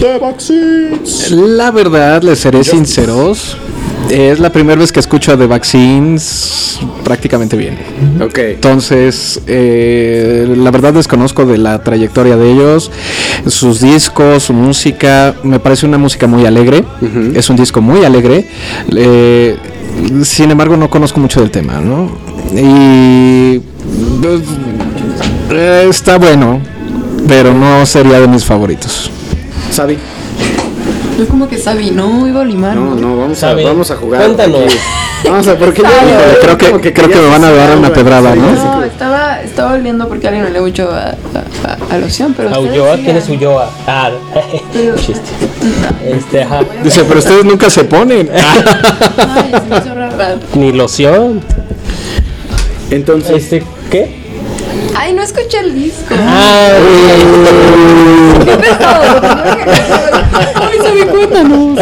[0.00, 1.30] The Vaccines.
[1.30, 3.56] La verdad, les seré sinceros.
[4.10, 7.78] Es la primera vez que escucho a The Vaccines prácticamente bien.
[8.22, 8.38] Ok.
[8.38, 12.90] Entonces, eh, la verdad desconozco de la trayectoria de ellos,
[13.46, 15.34] sus discos, su música.
[15.42, 16.84] Me parece una música muy alegre.
[17.34, 18.48] Es un disco muy alegre.
[18.94, 19.56] Eh,
[20.22, 22.10] sin embargo, no conozco mucho del tema, ¿no?
[22.54, 23.60] Y
[25.50, 26.60] eh, está bueno,
[27.26, 29.10] pero no sería de mis favoritos.
[29.70, 29.98] Sabi.
[31.18, 32.76] Yo como que sabí, no iba a limar.
[32.76, 34.22] No, no, vamos a, Sabi, vamos a jugar.
[34.22, 34.60] cuéntanos.
[34.62, 34.76] aquí.
[35.24, 36.38] Vamos a, porque yo Sabi.
[36.40, 38.52] Creo que- creo que me van a dar una pedrada, ¿no?
[38.52, 41.12] No, estaba, estaba oliendo porque alguien no le mucho a, a,
[41.90, 42.50] a, a loción, pero.
[42.54, 42.96] A ustedes Ulloa.
[42.98, 43.68] ¿quién es Ulloa?
[43.88, 44.10] Ah,
[44.96, 45.20] chiste.
[46.06, 46.60] Este, ajá.
[46.84, 48.30] Dice, pero ustedes nunca se ponen.
[48.32, 50.36] Ay, se me hizo rara.
[50.54, 51.40] Ni loción.
[52.90, 54.17] Entonces, Este, ¿qué?
[55.00, 56.12] Ay, no escuché el disco.
[56.18, 56.72] Ah,
[58.44, 58.76] ¿Qué pedo?
[60.54, 61.76] Ay, se me cuenta, no.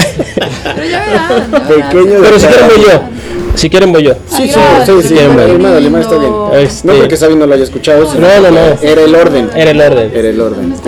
[0.75, 1.51] Pero ya verán.
[2.23, 3.01] pero si quieren voy yo.
[3.55, 4.13] Si quieren voy yo.
[4.29, 5.15] Sí, sí, sí, sí.
[5.15, 6.33] Limado, limado está bien.
[6.63, 8.77] Este- No porque Sabi no lo haya escuchado, sino No, no, no.
[8.83, 9.49] Era el orden.
[9.57, 10.11] Era el orden.
[10.15, 10.75] Era el orden.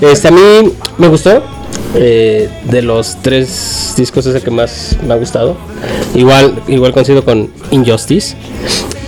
[0.00, 1.42] Este, a mí me gustó.
[1.96, 5.56] eh, de los tres discos es el que más me ha gustado.
[6.14, 8.36] Igual, igual coincido con Injustice.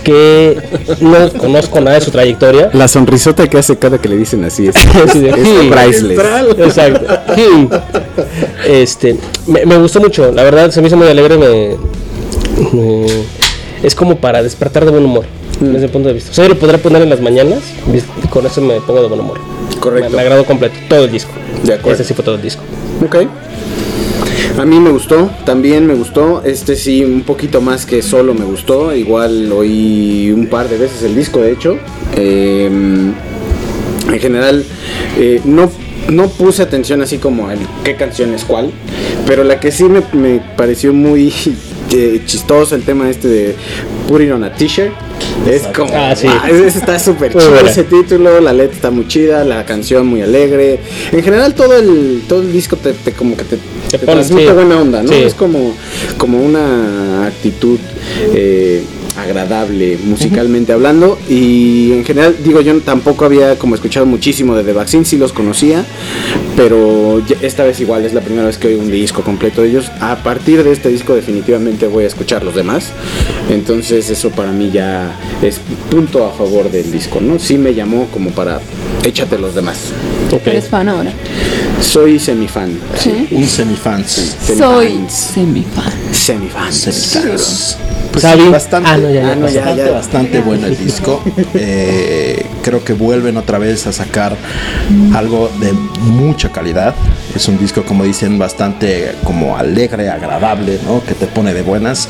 [0.07, 0.57] Que
[1.01, 2.69] no conozco nada de su trayectoria.
[2.71, 5.69] La sonrisota que hace cada que le dicen así es, Así de, es "Hmm".
[5.69, 6.19] priceless.
[6.59, 7.13] Exacto.
[7.35, 7.67] Hmm.
[8.65, 9.17] Este,
[9.47, 11.75] me, me gustó mucho, la verdad se me hizo muy alegre, me,
[12.71, 13.05] me-
[13.83, 15.25] es como para despertar de buen humor,
[15.59, 16.31] desde el punto de vista.
[16.31, 17.59] O sea, yo lo podré poner en las mañanas,
[18.29, 19.39] con eso me pongo de buen humor.
[19.81, 20.09] Correcto.
[20.09, 21.31] Me, me agradó completo, todo el disco.
[21.63, 21.91] De acuerdo.
[21.91, 22.63] Este sí fue todo el disco.
[23.05, 23.27] Ok.
[24.57, 26.41] A mí me gustó, también me gustó.
[26.43, 28.95] Este sí, un poquito más que solo me gustó.
[28.95, 31.77] Igual oí un par de veces el disco, de hecho.
[32.15, 34.63] Eh, en general,
[35.17, 35.69] eh, no,
[36.09, 38.71] no puse atención así como en qué canción es cuál.
[39.27, 41.33] Pero la que sí me, me pareció muy
[41.91, 42.21] eh,
[42.71, 43.55] el tema este de
[44.07, 44.93] Putting on a T-shirt.
[45.47, 45.91] Es como.
[45.93, 46.27] Ah, sí.
[46.65, 50.79] está súper chido ese título, la letra está muy chida, la canción muy alegre.
[51.11, 55.03] En general todo el todo el disco te, te como que te, transmite buena onda,
[55.03, 55.11] ¿no?
[55.11, 55.73] Es como
[56.17, 57.79] como una actitud
[58.33, 58.83] eh,
[59.17, 64.73] agradable musicalmente hablando y en general digo yo tampoco había como escuchado muchísimo de The
[64.73, 65.83] Vaccine, sí los conocía,
[66.55, 69.91] pero esta vez igual es la primera vez que oigo un disco completo de ellos.
[69.99, 72.89] A partir de este disco definitivamente voy a escuchar los demás.
[73.49, 77.39] Entonces eso para mí ya es punto a favor del disco, ¿no?
[77.39, 78.59] Sí me llamó como para
[79.03, 79.77] échate los demás.
[80.45, 81.11] Eres fan ahora.
[81.81, 82.77] Soy semifan.
[82.97, 83.27] Sí.
[83.31, 84.35] Un semifans.
[84.45, 85.13] Soy Semifans.
[85.13, 85.93] semifan.
[86.11, 86.73] Semifan.
[86.73, 87.77] Semifans.
[88.11, 88.49] Pues Sabi.
[88.49, 89.31] bastante, Ah, no, ya, ya.
[89.31, 91.23] Ah, no, ya, bastante, bastante bueno el disco.
[91.59, 94.35] Eh, creo que vuelven otra vez a sacar
[95.15, 96.93] algo de mucha calidad.
[97.35, 101.03] Es un disco, como dicen, bastante como alegre, agradable, ¿no?
[101.03, 102.09] Que te pone de buenas.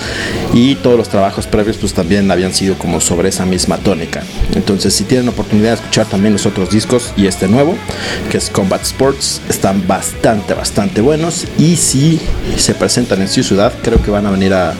[0.53, 4.23] Y todos los trabajos previos, pues también habían sido como sobre esa misma tónica.
[4.55, 7.75] Entonces, si tienen oportunidad de escuchar también los otros discos y este nuevo,
[8.31, 11.45] que es Combat Sports, están bastante, bastante buenos.
[11.57, 12.19] Y si
[12.57, 14.73] se presentan en su ciudad, creo que van a venir a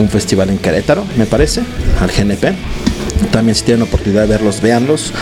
[0.00, 1.62] un festival en Querétaro, me parece,
[2.00, 2.54] al GNP.
[3.30, 5.12] También si tienen oportunidad de verlos, véanlos.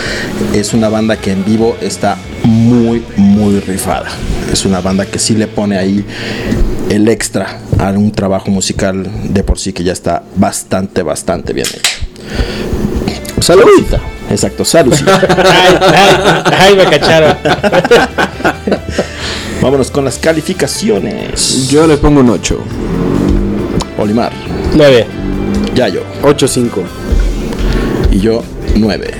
[0.54, 4.08] Es una banda que en vivo está muy, muy rifada.
[4.52, 6.04] Es una banda que sí le pone ahí
[6.88, 11.66] el extra a un trabajo musical de por sí que ya está bastante, bastante bien
[11.66, 11.98] hecho.
[13.40, 13.64] Salud.
[14.30, 14.94] Exacto, salud.
[15.06, 17.36] Ay, ay, ay, me cacharon.
[19.62, 21.68] Vámonos con las calificaciones.
[21.68, 22.58] Yo le pongo un 8.
[23.98, 24.32] Olimar,
[24.74, 25.06] Nueve.
[25.74, 26.82] Yayo 8-5.
[28.10, 28.42] y yo
[28.76, 29.10] 9.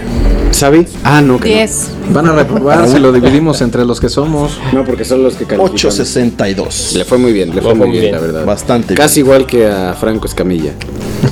[0.51, 0.87] ¿Sabi?
[1.05, 1.55] Ah, no, que no.
[1.57, 1.91] 10.
[2.11, 4.59] Van a reprobar si lo dividimos entre los que somos.
[4.73, 5.75] No, porque son los que califican.
[5.75, 6.95] 862.
[6.97, 8.45] Le fue muy bien, le fue muy bien, la verdad.
[8.45, 10.73] Bastante Casi igual que a Franco Escamilla.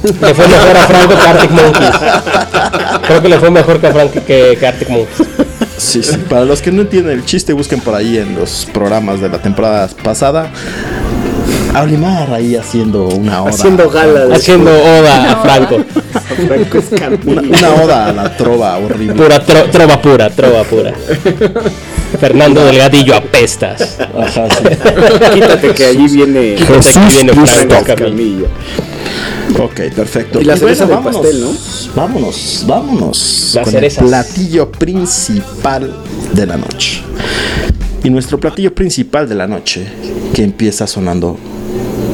[0.03, 3.01] Le fue mejor a Franco que a Arctic Monkeys.
[3.07, 5.29] Creo que le fue mejor que a Franco que, que Arctic Monkeys.
[5.77, 6.17] Sí, sí.
[6.29, 9.39] Para los que no entienden el chiste, busquen por ahí en los programas de la
[9.39, 10.51] temporada pasada.
[11.75, 13.51] A Olimar ahí haciendo una oda.
[13.51, 15.85] Haciendo gala Haciendo oda a Franco.
[16.47, 17.41] Franco Escamilla.
[17.43, 19.15] Una, una oda a la trova horrible.
[19.15, 20.93] Pura tro- trova pura, trova pura.
[22.21, 23.99] Fernando Delgadillo apestas.
[24.01, 24.65] Ajá, sí.
[25.35, 28.47] Quítate que allí viene Quítate que viene Franco Escamilla.
[29.61, 30.41] Ok, perfecto.
[30.41, 31.51] Y la cereza del vámonos, pastel, ¿no?
[31.95, 33.51] Vámonos, vámonos.
[33.55, 34.03] Las con cerezas.
[34.03, 35.95] el platillo principal
[36.33, 37.03] de la noche.
[38.03, 39.87] Y nuestro platillo principal de la noche,
[40.35, 41.39] que empieza sonando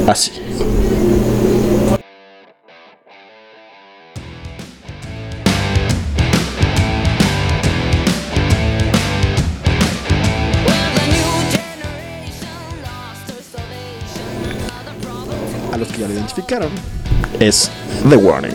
[0.06, 0.32] así.
[15.82, 16.68] los que ya lo identificaron,
[17.40, 17.70] es
[18.08, 18.54] The Warning.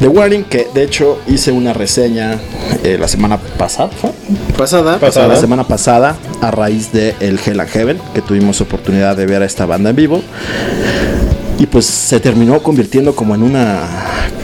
[0.00, 2.38] The Warning, que de hecho hice una reseña
[2.84, 4.12] eh, la semana pasada, ¿fue?
[4.56, 4.98] Pasada.
[4.98, 5.28] Pasada.
[5.28, 9.42] la semana pasada a raíz de el Hell and Heaven, que tuvimos oportunidad de ver
[9.42, 10.22] a esta banda en vivo.
[11.58, 13.82] Y pues se terminó convirtiendo como en una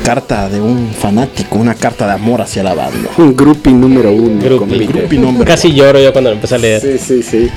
[0.04, 3.08] carta de un fanático, una carta de amor hacia la banda.
[3.16, 4.42] Un groupie número uno.
[4.42, 4.58] Groupie.
[4.58, 4.86] compite.
[4.92, 5.46] Groupie nombre.
[5.46, 6.82] Casi lloro yo cuando lo empecé a leer.
[6.82, 7.48] Sí, sí, sí.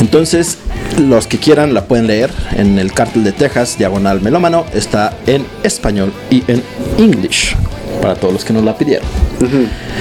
[0.00, 0.56] Entonces,
[0.98, 5.44] los que quieran la pueden leer en el Cártel de Texas, diagonal melómano, está en
[5.62, 6.62] español y en
[6.96, 7.54] English,
[8.00, 9.06] para todos los que nos la pidieron.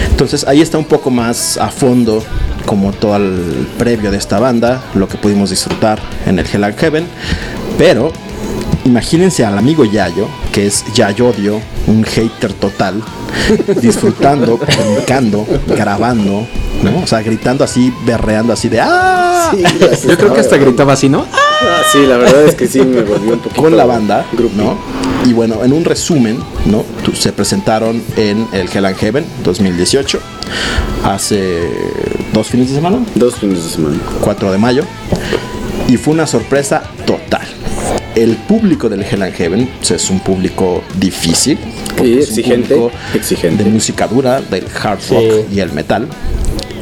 [0.10, 2.24] Entonces, ahí está un poco más a fondo,
[2.66, 6.78] como todo el previo de esta banda, lo que pudimos disfrutar en el Hell and
[6.78, 7.06] Heaven,
[7.78, 8.12] pero
[8.86, 13.02] imagínense al amigo Yayo, que es Yayodio, un hater total,
[13.82, 16.48] disfrutando, brincando, grabando,
[16.84, 17.00] ¿no?
[17.04, 19.52] O sea, gritando así, berreando así de ¡Ah!
[20.08, 21.26] Yo creo que hasta gritaba así, ¿no?
[21.32, 23.62] Ah, sí, la verdad es que sí me volvió un poquito.
[23.62, 24.58] con la banda, groupie.
[24.58, 24.78] ¿no?
[25.26, 26.84] Y bueno, en un resumen, ¿no?
[27.14, 30.20] Se presentaron en el Hell and Heaven 2018,
[31.06, 31.70] hace
[32.34, 33.98] dos fines de semana, Dos fines de semana.
[34.22, 34.84] 4 de mayo,
[35.88, 37.42] y fue una sorpresa total.
[38.16, 41.58] El público del Hell and Heaven es un público difícil,
[41.98, 43.64] porque Sí, es un exigente, público exigente.
[43.64, 46.08] de música dura, del hard rock y el metal,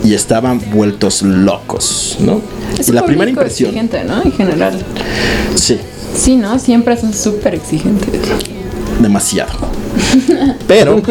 [0.04, 2.42] y estaban vueltos locos, ¿no?
[2.78, 4.22] Es y un la primera impresión, exigente, ¿no?
[4.24, 4.80] En general.
[5.56, 5.78] sí,
[6.14, 6.60] Sí, ¿no?
[6.60, 8.10] Siempre son súper exigentes.
[9.00, 9.52] demasiado.
[10.68, 11.02] Pero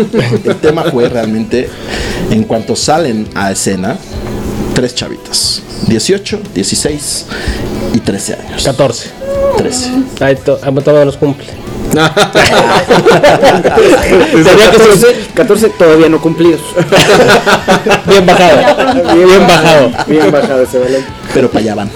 [0.45, 1.71] el tema fue realmente,
[2.31, 3.97] en cuanto salen a escena,
[4.81, 7.27] tres chavitas, 18, 16
[7.93, 8.65] y 13 años.
[8.65, 9.11] 14.
[9.59, 9.91] 13.
[10.21, 11.45] Ahí to- ah, todavía nos cumple.
[11.91, 12.15] Tenía
[14.71, 16.63] 14, 14 todavía no cumplidos.
[18.07, 19.15] Bien bajado.
[19.15, 19.91] Bien bajado.
[20.07, 21.05] Bien bajado ese balón.
[21.35, 21.91] Pero para allá van.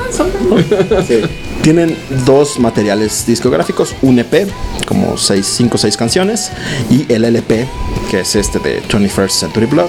[1.09, 1.23] Sí.
[1.63, 4.47] Tienen dos materiales discográficos, un EP,
[4.87, 6.51] como 5 o 6 canciones,
[6.91, 7.67] y el LP,
[8.15, 9.89] que es este de 21st Century Blood,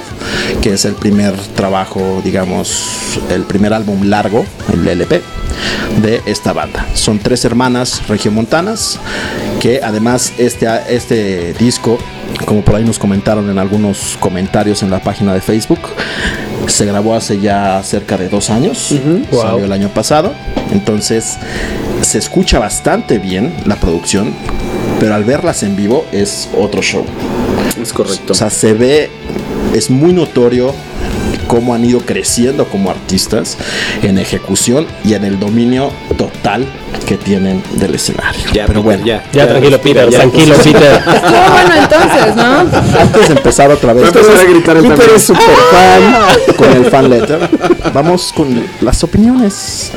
[0.60, 5.22] que es el primer trabajo, digamos, el primer álbum largo, el LP,
[6.02, 6.88] de esta banda.
[6.96, 9.00] Son tres hermanas regiomontanas,
[9.60, 12.00] que además este, este disco,
[12.48, 15.82] como por ahí nos comentaron en algunos comentarios en la página de Facebook,
[16.66, 18.92] se grabó hace ya cerca de dos años,
[19.30, 19.42] Wow.
[19.44, 20.34] salió el año pasado,
[20.72, 21.38] entonces
[22.02, 24.34] se escucha bastante bien la producción,
[25.00, 27.06] pero al verlas en vivo es otro show.
[27.82, 28.34] Es correcto.
[28.34, 29.10] O sea, se ve,
[29.74, 30.74] es muy notorio
[31.48, 33.58] cómo han ido creciendo como artistas
[34.02, 36.66] en ejecución y en el dominio total
[37.06, 38.42] que tienen del escenario.
[38.54, 39.24] ya, pero Peter, bueno, ya.
[39.32, 40.10] Ya, tranquilo, Peter.
[40.10, 40.18] ya.
[40.20, 41.04] Tranquilo, Peter.
[41.16, 42.60] Estuvo bueno entonces, ¿no?
[43.00, 46.26] antes de empezar otra vez, Va a empezar a gritar el Peter es super fan
[46.58, 47.50] con el fan letter.
[47.94, 49.92] Vamos con las opiniones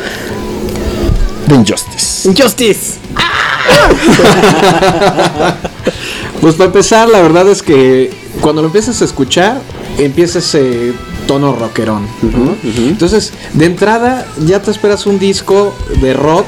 [1.46, 2.28] de Injustice.
[2.28, 2.94] Injustice.
[6.40, 9.60] Pues para empezar, la verdad es que cuando lo empiezas a escuchar,
[9.98, 10.92] empieza ese
[11.26, 12.06] tono rockerón.
[12.22, 12.56] ¿no?
[12.62, 16.46] Entonces, de entrada, ya te esperas un disco de rock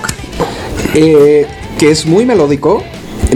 [0.94, 1.46] eh,
[1.78, 2.82] que es muy melódico.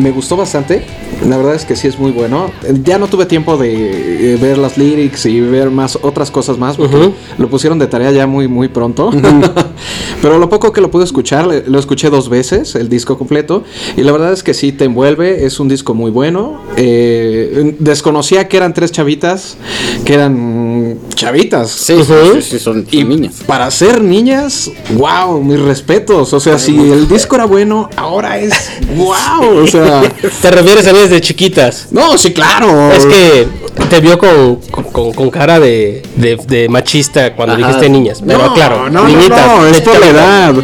[0.00, 0.86] Me gustó bastante.
[1.28, 2.50] La verdad es que sí es muy bueno.
[2.82, 6.76] Ya no tuve tiempo de eh, ver las lyrics y ver más otras cosas más.
[6.76, 9.10] Porque lo pusieron de tarea ya muy, muy pronto.
[10.22, 13.64] Pero lo poco que lo pude escuchar, lo escuché dos veces, el disco completo.
[13.96, 15.44] Y la verdad es que sí te envuelve.
[15.44, 16.60] Es un disco muy bueno.
[16.76, 19.56] Eh, desconocía que eran tres chavitas.
[20.04, 21.70] Que eran chavitas.
[21.70, 23.42] Sí, sí, sí, sí, son, son Y niñas.
[23.46, 26.32] para ser niñas, wow, mis respetos.
[26.32, 28.52] O sea, si el disco era bueno, ahora es
[28.96, 29.62] wow.
[29.62, 30.02] O sea,
[30.42, 31.88] Te refieres a mí desde chiquitas.
[31.90, 32.90] no, sí, claro.
[32.92, 33.46] Es que
[33.90, 34.56] te vio con,
[35.12, 37.66] con, cara de, de, de machista cuando Ajá.
[37.66, 38.22] dijiste niñas.
[38.26, 39.46] Pero no, claro, no, no, niñitas.
[39.46, 40.54] no, es por la edad.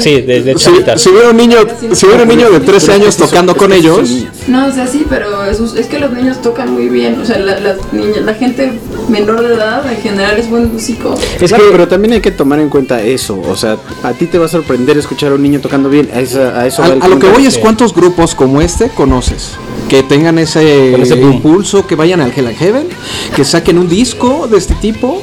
[0.00, 1.58] Sí, de, de Si, hubiera un niño,
[1.92, 4.08] si hubiera un niño de 13 años tocando con ellos,
[4.48, 7.20] No, o sea, sí, pero es, es que los niños tocan muy bien.
[7.20, 8.72] O sea, la, las niñas, la gente
[9.08, 11.14] menor de edad en general es buen músico.
[11.40, 13.40] Es que, pero también hay que tomar en cuenta eso.
[13.48, 16.08] O sea, a ti te va a sorprender escuchar a un niño tocando bien.
[16.12, 19.52] A, esa- a eso a, a lo que voy es cuántos grupos como este conoces.
[19.88, 22.88] Que tengan ese, impulso, que vayan al Hell Heaven,
[23.34, 25.20] que saquen un disco de este tipo.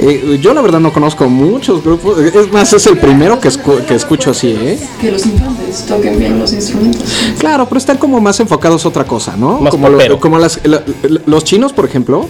[0.00, 2.18] Eh, yo la verdad no conozco muchos grupos.
[2.18, 4.78] Es más, es el primero que, escu- que escucho así, ¿eh?
[5.00, 7.02] Que los infantes toquen bien los instrumentos.
[7.38, 9.60] Claro, pero están como más enfocados a otra cosa, ¿no?
[9.60, 10.82] Más como lo- como las, la-
[11.26, 12.28] los chinos, por ejemplo,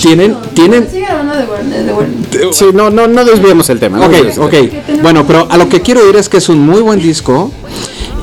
[0.00, 2.52] tienen, tienen, Sigue hablando de.
[2.52, 3.98] Sí, no, no, no desviemos el tema.
[3.98, 4.54] no Ok, ok.
[5.02, 7.50] Bueno, pero a lo que quiero ir es que es un muy buen disco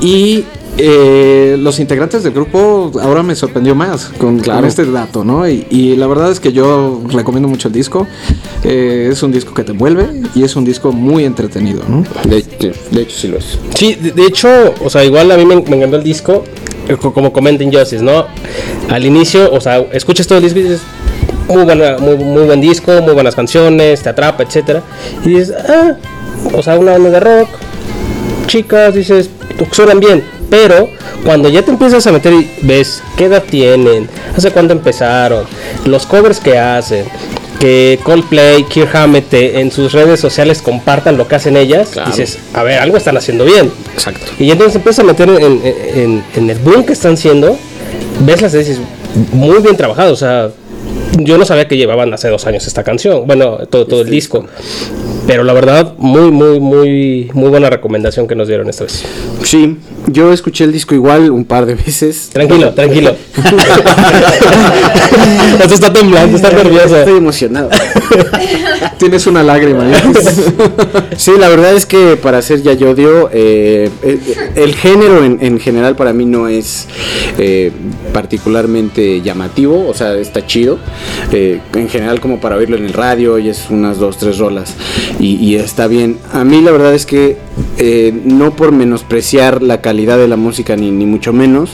[0.02, 0.46] y
[0.78, 4.68] eh, los integrantes del grupo ahora me sorprendió más con, con Claro.
[4.68, 5.48] este dato, ¿no?
[5.48, 8.08] Y, y la verdad es que yo recomiendo mucho el disco.
[8.64, 12.04] Eh, es un disco que te envuelve y es un disco muy entretenido, ¿no?
[12.30, 13.58] De, de- de hecho, sí lo es.
[13.76, 14.48] Sí, de, de hecho,
[14.84, 16.44] o sea, igual a mí me, me encantó el disco,
[16.88, 18.26] eh, co- como comenta Injustice, ¿no?
[18.90, 20.82] Al inicio, o sea, escuchas todo el disco y dices,
[21.48, 24.82] muy, buena, muy, muy buen disco, muy buenas canciones, te atrapa, etcétera.
[25.26, 25.96] Y dices, ah,
[26.54, 27.50] o sea, una banda de rock,
[28.48, 29.30] chicas, dices,
[29.72, 30.24] suenan bien.
[30.50, 30.90] Pero
[31.24, 35.46] cuando ya te empiezas a meter y ves qué edad tienen, hace cuánto empezaron,
[35.86, 37.06] los covers que hacen,
[37.60, 42.10] que Coldplay, Kirk Hammett te- en sus redes sociales compartan lo que hacen ellas, Claro.
[42.10, 43.70] dices, a ver, algo están haciendo bien.
[43.94, 44.26] Exacto.
[44.40, 47.58] Y entonces empiezas a meter en, en- en el boom que están haciendo,
[48.22, 48.80] ves las dices,
[49.34, 50.50] muy bien trabajado, o sea,
[51.18, 54.46] yo no sabía que llevaban hace dos años esta canción, bueno, todo, todo el disco.
[55.30, 59.04] Pero la verdad, muy, muy, muy, muy buena recomendación que nos dieron esta vez.
[59.44, 59.78] Sí,
[60.08, 62.32] yo escuché el disco igual un par de veces.
[62.34, 63.16] Tranquilo, tranquilo.
[65.62, 66.98] Esto está temblando, está nervioso.
[66.98, 67.70] Estoy emocionado.
[68.98, 69.88] Tienes una lágrima.
[69.92, 69.96] ¿eh?
[71.16, 74.20] Sí, la verdad es que para hacer Yayodio, eh, el,
[74.56, 76.88] el género en, en general para mí no es
[77.38, 77.72] eh,
[78.14, 80.80] particularmente llamativo, o sea, está chido.
[81.32, 84.76] eh, en general como para oírlo en el radio, y es unas dos, tres rolas
[85.20, 86.18] y, está bien.
[86.32, 87.38] A mí la verdad es que
[87.78, 91.72] eh, no por menospreciar la calidad de la música ni, ni mucho menos,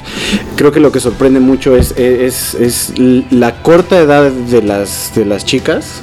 [0.56, 5.26] creo que lo que sorprende mucho es, es, es la corta edad de las, de
[5.26, 6.02] las chicas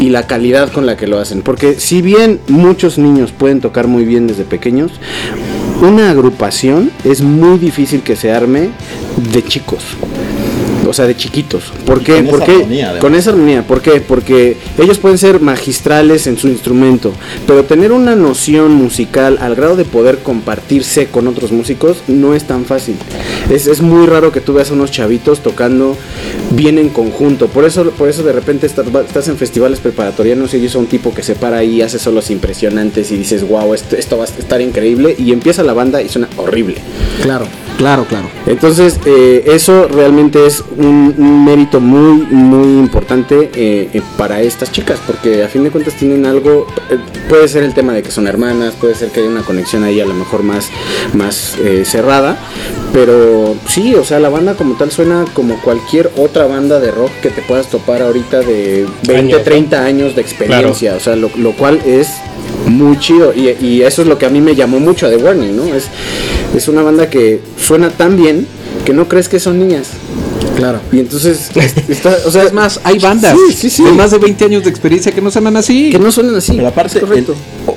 [0.00, 1.42] y la calidad con la que lo hacen.
[1.42, 4.92] Porque si bien muchos niños pueden tocar muy bien desde pequeños,
[5.80, 8.70] una agrupación es muy difícil que se arme
[9.32, 9.84] de chicos.
[10.94, 11.72] O sea, de chiquitos.
[11.84, 12.18] ¿Por qué?
[12.18, 12.52] con esa ¿Por qué?
[12.52, 12.98] armonía.
[13.00, 13.66] Con esa armonía.
[13.66, 14.00] ¿Por qué?
[14.00, 17.12] Porque ellos pueden ser magistrales en su instrumento,
[17.48, 22.44] pero tener una noción musical al grado de poder compartirse con otros músicos no es
[22.44, 22.94] tan fácil.
[23.50, 25.96] Es, es muy raro que tú veas a unos chavitos tocando
[26.52, 27.48] bien en conjunto.
[27.48, 30.86] Por eso, por eso de repente estás, estás en festivales preparatorianos y ellos son un
[30.86, 34.28] tipo que se para ahí, hace solos impresionantes y dices, wow, esto, esto va a
[34.28, 35.16] estar increíble.
[35.18, 36.76] Y empieza la banda y suena horrible.
[37.20, 37.46] claro,
[37.78, 38.28] claro, claro.
[38.46, 44.70] Entonces, eh, eso realmente es un, un mérito muy, muy importante eh, eh, para estas
[44.72, 46.98] chicas, porque a fin de cuentas tienen algo, eh,
[47.28, 50.00] puede ser el tema de que son hermanas, puede ser que haya una conexión ahí
[50.00, 50.70] a lo mejor más,
[51.14, 52.38] más eh, cerrada,
[52.92, 57.10] pero sí, o sea, la banda como tal suena como cualquier otra banda de rock
[57.22, 59.44] que te puedas topar ahorita de 20, Años, ¿no?
[59.44, 62.08] 30 años de experiencia, o sea, lo, lo cual es
[62.66, 65.16] muy chido y, y eso es lo que a mí me llamó mucho a The
[65.16, 65.64] Warning, ¿no?
[65.74, 65.88] Es,
[66.54, 68.46] es una banda que suena tan bien
[68.84, 69.88] que no crees que son niñas.
[70.56, 70.80] Claro.
[70.92, 73.84] Y entonces, es- está, o sea, Es más, hay bandas Sí, sí, sí.
[73.84, 75.90] de más de 20 años de experiencia que no suenan así.
[75.90, 76.52] que no suenan así.
[76.52, 77.26] Pero aparte, el-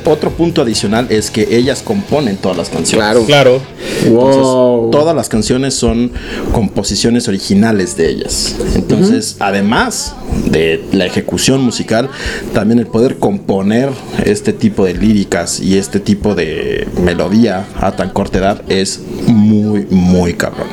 [0.05, 3.03] otro punto adicional es que ellas componen todas las canciones.
[3.05, 3.25] Claro.
[3.25, 3.61] Claro.
[4.05, 4.89] Entonces, Wow.
[4.91, 6.11] todas las canciones son
[6.53, 8.55] composiciones originales de ellas.
[8.75, 10.13] Entonces, además
[10.45, 12.09] de la ejecución musical,
[12.53, 13.89] también el poder componer
[14.23, 19.85] este tipo de líricas y este tipo de melodía a tan corta edad es muy,
[19.89, 20.67] muy cabrón.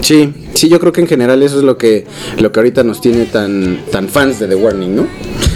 [0.00, 2.04] Sí, sí, yo creo que en general eso es lo que,
[2.38, 5.06] lo que ahorita nos tiene tan, tan fans de The Warning, ¿no?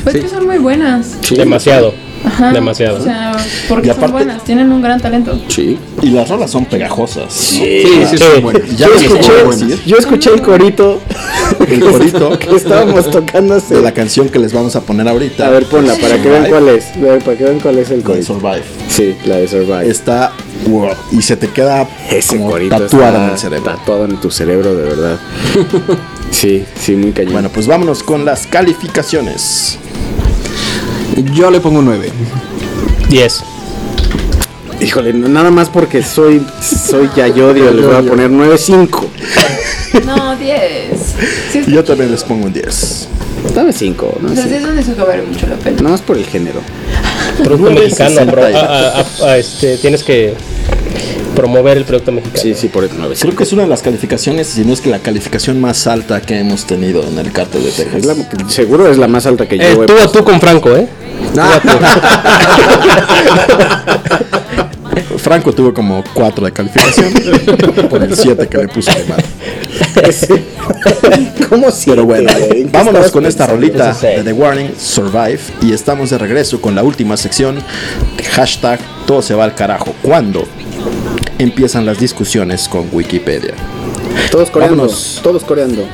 [0.03, 1.16] Pues que son muy buenas.
[1.22, 1.36] Sí.
[1.36, 1.95] Demasiado.
[2.24, 2.53] Ajá.
[2.53, 2.99] Demasiado.
[2.99, 3.32] O sea,
[3.68, 5.38] porque Y son aparte- buenas, tienen un gran talento.
[5.49, 5.78] Sí.
[6.03, 7.32] Y las rolas son pegajosas.
[7.32, 8.76] Sí, sí, son buenas.
[8.76, 11.01] Ya yo, escuché, yo escuché el corito
[11.68, 15.47] el corito que estábamos tocando hace- de la canción que les vamos a poner ahorita.
[15.47, 16.84] A ver, ponla para que vean cuál es.
[17.24, 18.26] Para que vean cuál es el La de corito.
[18.34, 18.62] Survive.
[18.88, 19.88] Sí, la de Survive.
[19.88, 20.32] Está
[20.68, 23.72] wow, y se te queda Ese como corito tatuado está en el cerebro.
[23.72, 25.18] Tatuado en tu cerebro, de verdad.
[26.30, 27.32] Sí, sí, muy cañón.
[27.32, 29.78] Bueno, pues vámonos con las calificaciones.
[31.34, 32.11] Yo le pongo un 9.
[33.08, 33.42] 10.
[34.80, 39.08] Híjole, nada más porque soy soy Yayodio, le voy a poner 9.5.
[40.06, 40.58] No, 10.
[41.52, 43.08] Sí, es Yo también les pongo un 10.
[43.54, 44.28] Dame 5, ¿no?
[44.30, 45.76] Sí es donde eso vale mucho la pena.
[45.78, 46.61] Nada más por el género.
[47.42, 48.42] Producto mexicano, bro.
[48.42, 48.61] 60.
[48.61, 50.34] Ah, ah, ah, este, tienes que
[51.35, 52.41] promover el producto mexicano.
[52.43, 53.18] Sí, sí, por el 9.5.
[53.20, 56.20] Creo que es una de las calificaciones, si no es que la calificación más alta
[56.20, 57.95] que hemos tenido en el cártel de Texas.
[57.95, 58.14] Es la-
[58.49, 60.89] seguro es la más alta que yo Eh, he tú a tú con Franco, ¿eh?
[65.18, 67.12] Franco tuvo como 4 de calificación
[67.89, 69.22] por el 7 que le puso de mal.
[71.49, 71.91] ¿Cómo si?
[71.91, 76.11] Pero bueno, ¿En qué vámonos con esta rolita Eso de The Warning, Survive, y estamos
[76.11, 77.62] de regreso con la última sección
[78.33, 79.95] hashtag todo se va al carajo.
[80.03, 80.47] Cuando
[81.43, 83.55] empiezan las discusiones con Wikipedia.
[84.30, 84.76] Todos coreando.
[84.76, 85.20] Vámonos.
[85.22, 85.84] Todos coreando.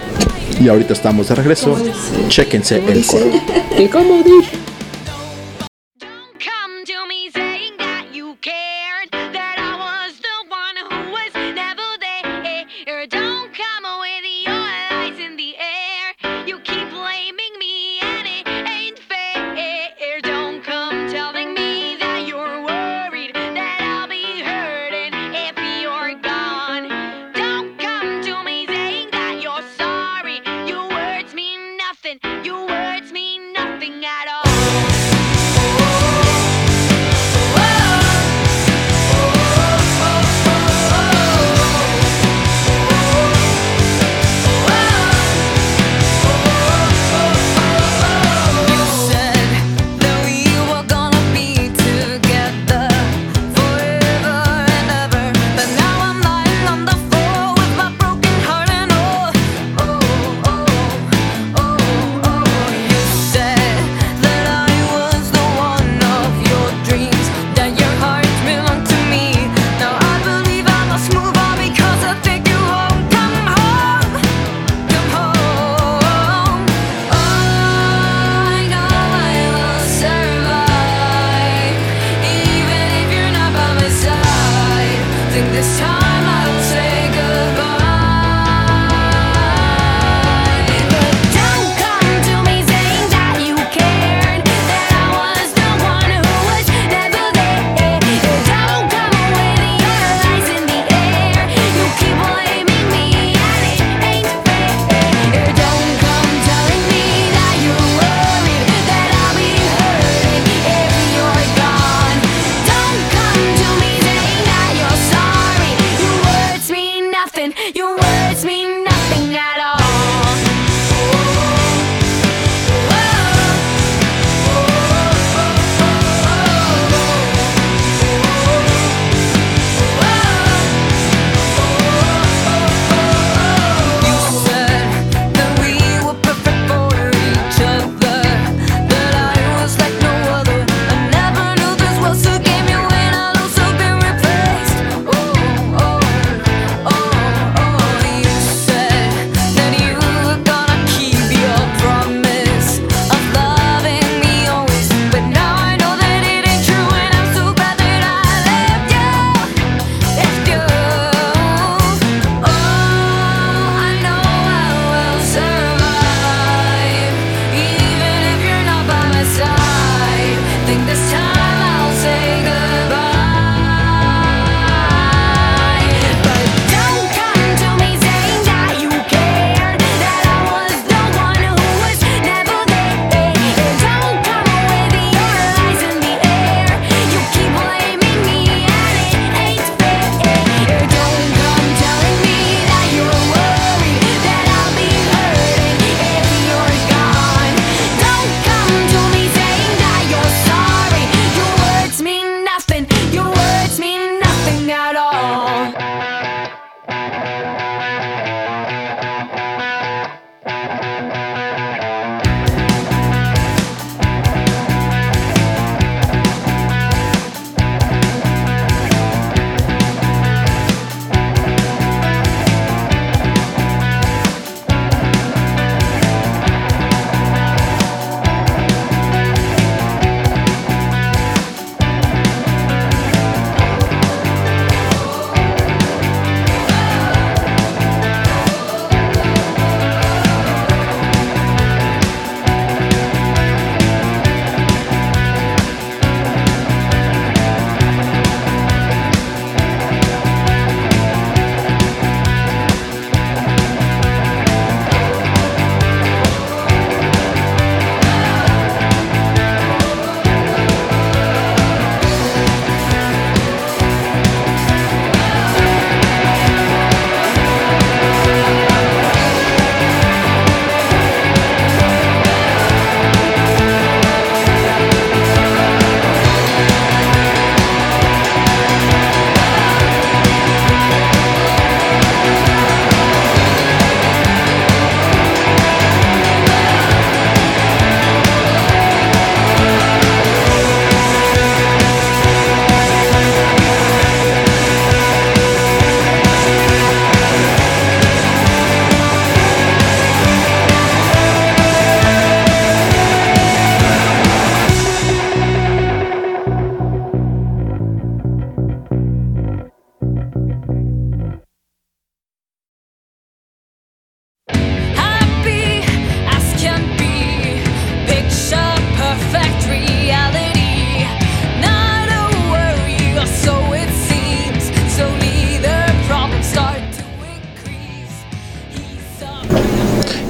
[0.60, 1.76] Y ahorita estamos de regreso.
[2.28, 3.26] Chéquense el coro.
[3.76, 4.65] To me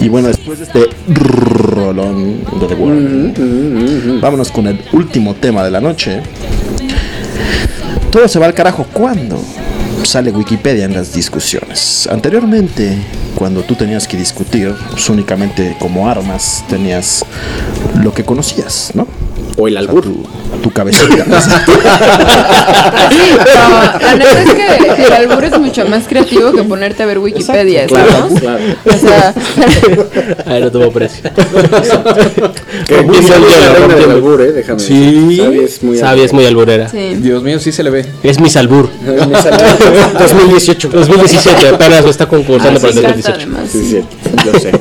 [0.07, 5.73] Y bueno, después de este rolón de The World, vámonos con el último tema de
[5.73, 6.23] la noche.
[8.13, 9.37] Todo se va al carajo cuando
[10.05, 12.09] sale Wikipedia en las discusiones.
[12.09, 12.97] Anteriormente,
[13.35, 17.25] cuando tú tenías que discutir, pues únicamente como armas tenías
[18.01, 19.09] lo que conocías, ¿no?
[19.59, 20.03] O el albur.
[20.05, 20.23] Tu,
[20.63, 21.25] tu cabecita.
[23.57, 27.19] No, la neta es que el albur es mucho más creativo que ponerte a ver
[27.19, 28.41] Wikipedia, Claro, ¿sabes?
[28.41, 28.63] claro.
[28.85, 29.35] O sea,
[30.53, 31.23] Ahí no tuvo precio.
[32.87, 34.11] Que el es del rompiendo.
[34.15, 34.81] albur, eh, déjame.
[34.81, 35.37] Sí.
[35.41, 36.89] Sabi es muy Sabi es muy alburera.
[36.89, 37.15] sí.
[37.17, 38.07] Dios mío, sí se le ve.
[38.23, 38.89] Es mi salbur.
[39.05, 40.89] 2018.
[40.89, 43.37] 2017, apenas me está concursando Ah, para sí, el encanta, 2018.
[43.37, 43.71] además.
[43.71, 44.01] Sí, sí.
[44.23, 44.73] sí, yo sé.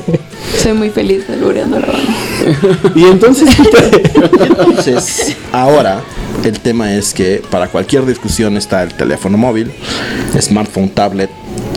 [0.62, 2.92] Soy muy feliz albureando la banda.
[2.96, 3.50] Y entonces,
[4.40, 6.02] entonces, ahora
[6.44, 9.72] el tema es que para cualquier discusión está el teléfono móvil,
[10.40, 11.30] smartphone, tablet,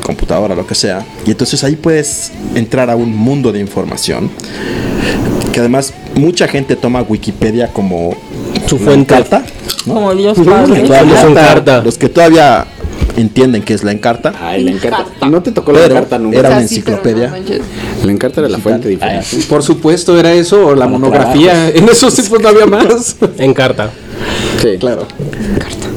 [0.03, 1.05] computadora, lo que sea.
[1.27, 4.31] Y entonces ahí puedes entrar a un mundo de información.
[5.53, 8.15] Que además mucha gente toma Wikipedia como
[8.67, 9.15] Su fuente.
[9.15, 9.43] encarta,
[9.87, 9.95] ¿no?
[9.95, 11.35] Como Dios Los que Padre.
[11.35, 11.83] carta.
[11.83, 12.67] Los que todavía
[13.21, 14.33] entienden que es la encarta.
[14.41, 15.07] Ay, la encarta.
[15.29, 16.39] No te tocó la Pero encarta nunca.
[16.39, 17.29] era una pero enciclopedia.
[17.29, 18.07] no.
[18.07, 19.39] La encarta era la fuente diferente.
[19.49, 21.69] Por supuesto, era eso o la monografía.
[21.75, 23.17] En esos tiempos no había más.
[23.39, 23.91] En carta.
[24.63, 24.77] Sí.
[24.79, 25.07] Claro.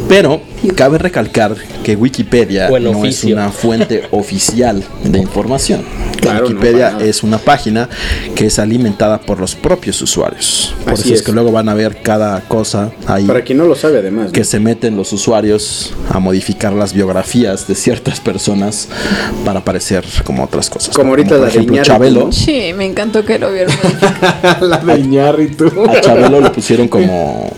[0.08, 5.84] Pero cabe recalcar que Wikipedia no es una fuente oficial de información.
[6.22, 7.04] Claro, no, Wikipedia nada.
[7.04, 7.90] es una página
[8.36, 10.76] que es alimentada por los propios usuarios.
[10.84, 11.20] Por Así eso es.
[11.22, 11.26] es.
[11.26, 14.28] que luego van a ver cada cosa ahí Para quien no lo sabe, además.
[14.28, 14.32] ¿no?
[14.32, 18.88] que se meten los usuarios a modificar las biografías de ciertas personas
[19.44, 20.94] para parecer como otras cosas.
[20.94, 21.10] Como ¿no?
[21.12, 22.26] ahorita por la de ejemplo Chabelo.
[22.26, 22.32] ¿no?
[22.32, 23.74] Sí, me encantó que lo vieron.
[24.62, 25.72] la de Iñárritu.
[25.90, 27.52] A Chabelo lo pusieron como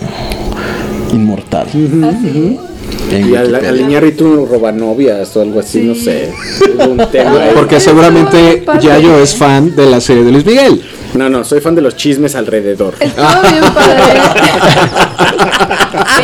[1.12, 1.68] inmortal.
[3.20, 6.32] Y al, al Iñárritu roba novias o algo así, no sé.
[6.88, 7.40] Un tema.
[7.54, 8.82] Porque seguramente padre.
[8.88, 10.82] Yayo es fan de la serie de Luis Miguel.
[11.14, 12.96] No, no, soy fan de los chismes alrededor.
[13.00, 14.22] Estuvo bien padre.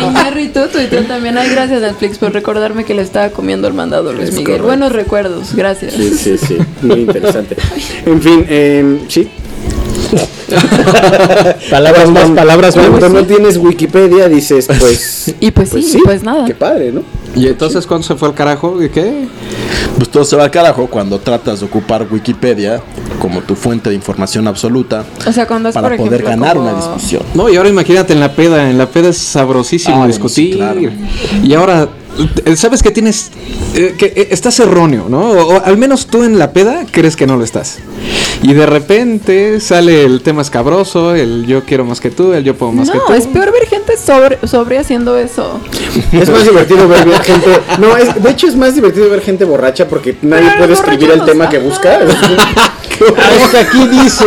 [0.00, 1.38] Iñárritu tuiteó también.
[1.38, 4.46] Ay, gracias Netflix por recordarme que le estaba comiendo el mandado a Luis Es Miguel.
[4.46, 4.66] correcto.
[4.66, 5.94] Buenos recuerdos, gracias.
[5.94, 6.58] Sí, sí, sí.
[6.82, 7.56] Muy interesante.
[8.06, 9.28] En fin, eh, sí.
[11.70, 15.34] Palabras más, palabras Cuando no tienes Wikipedia dices, pues.
[15.40, 16.44] Y pues sí, pues nada.
[16.46, 17.02] Qué padre, ¿no?
[17.34, 18.82] Y entonces, ¿cuándo se fue al carajo?
[18.82, 19.26] ¿Y qué?
[19.96, 22.80] Pues todo se va al carajo cuando tratas de ocupar Wikipedia
[23.20, 26.56] como tu fuente de información absoluta O sea, cuando es para por poder ejemplo, ganar
[26.56, 27.22] como- una discusión.
[27.34, 28.68] No, y ahora imagínate en la peda.
[28.70, 30.52] En la peda es sabrosísimo Ah, bueno, discutir.
[30.52, 30.80] sí, claro.
[31.44, 31.88] Y ahora,
[32.56, 33.30] sabes que tienes.
[33.74, 35.30] eh, que eh, estás erróneo, ¿no?
[35.30, 37.78] O, o al menos tú en la peda crees que no lo estás.
[38.42, 42.54] Y de repente sale el tema escabroso, el yo quiero más que tú, el yo
[42.56, 43.04] puedo más que tú.
[43.08, 45.60] No, es peor ver gente sobre, sobre haciendo eso.
[46.12, 47.48] Es más divertido ver ver gente.
[47.78, 51.10] No, es, de hecho es más divertido ver gente borracha porque nadie Pero puede escribir
[51.10, 52.00] el tema que busca.
[52.00, 52.72] Ah,
[53.44, 54.24] es que aquí dice.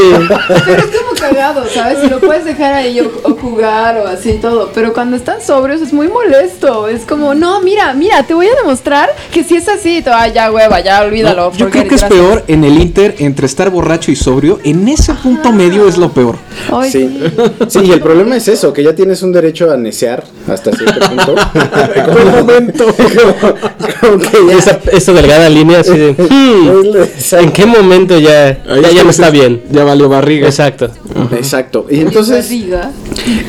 [0.65, 1.99] Pero es como cagado, ¿sabes?
[2.01, 4.71] Si lo puedes dejar ahí o, o jugar o así todo.
[4.73, 6.87] Pero cuando están sobrios es muy molesto.
[6.87, 10.01] Es como, no, mira, mira, te voy a demostrar que si es así.
[10.01, 11.51] Te, ah, ya, hueva, ya, olvídalo.
[11.51, 12.11] No, yo creo que es gracias".
[12.11, 14.59] peor en el Inter entre estar borracho y sobrio.
[14.63, 16.35] En ese punto medio es lo peor.
[16.71, 17.19] Ay, Sí.
[17.67, 17.79] sí.
[17.83, 21.35] y el problema es eso, que ya tienes un derecho a necear hasta cierto punto.
[22.05, 22.85] Como un momento.
[22.95, 23.55] como,
[24.01, 26.11] como que ya- Esa, esa delgada línea así de.
[26.17, 29.63] "Hmm, ¿En qué momento ya, ya, ya no está bien?
[29.71, 30.47] Ya valió barriga.
[30.47, 30.89] Exacto.
[31.31, 31.85] Exacto.
[31.89, 32.91] Y Entonces, barriga.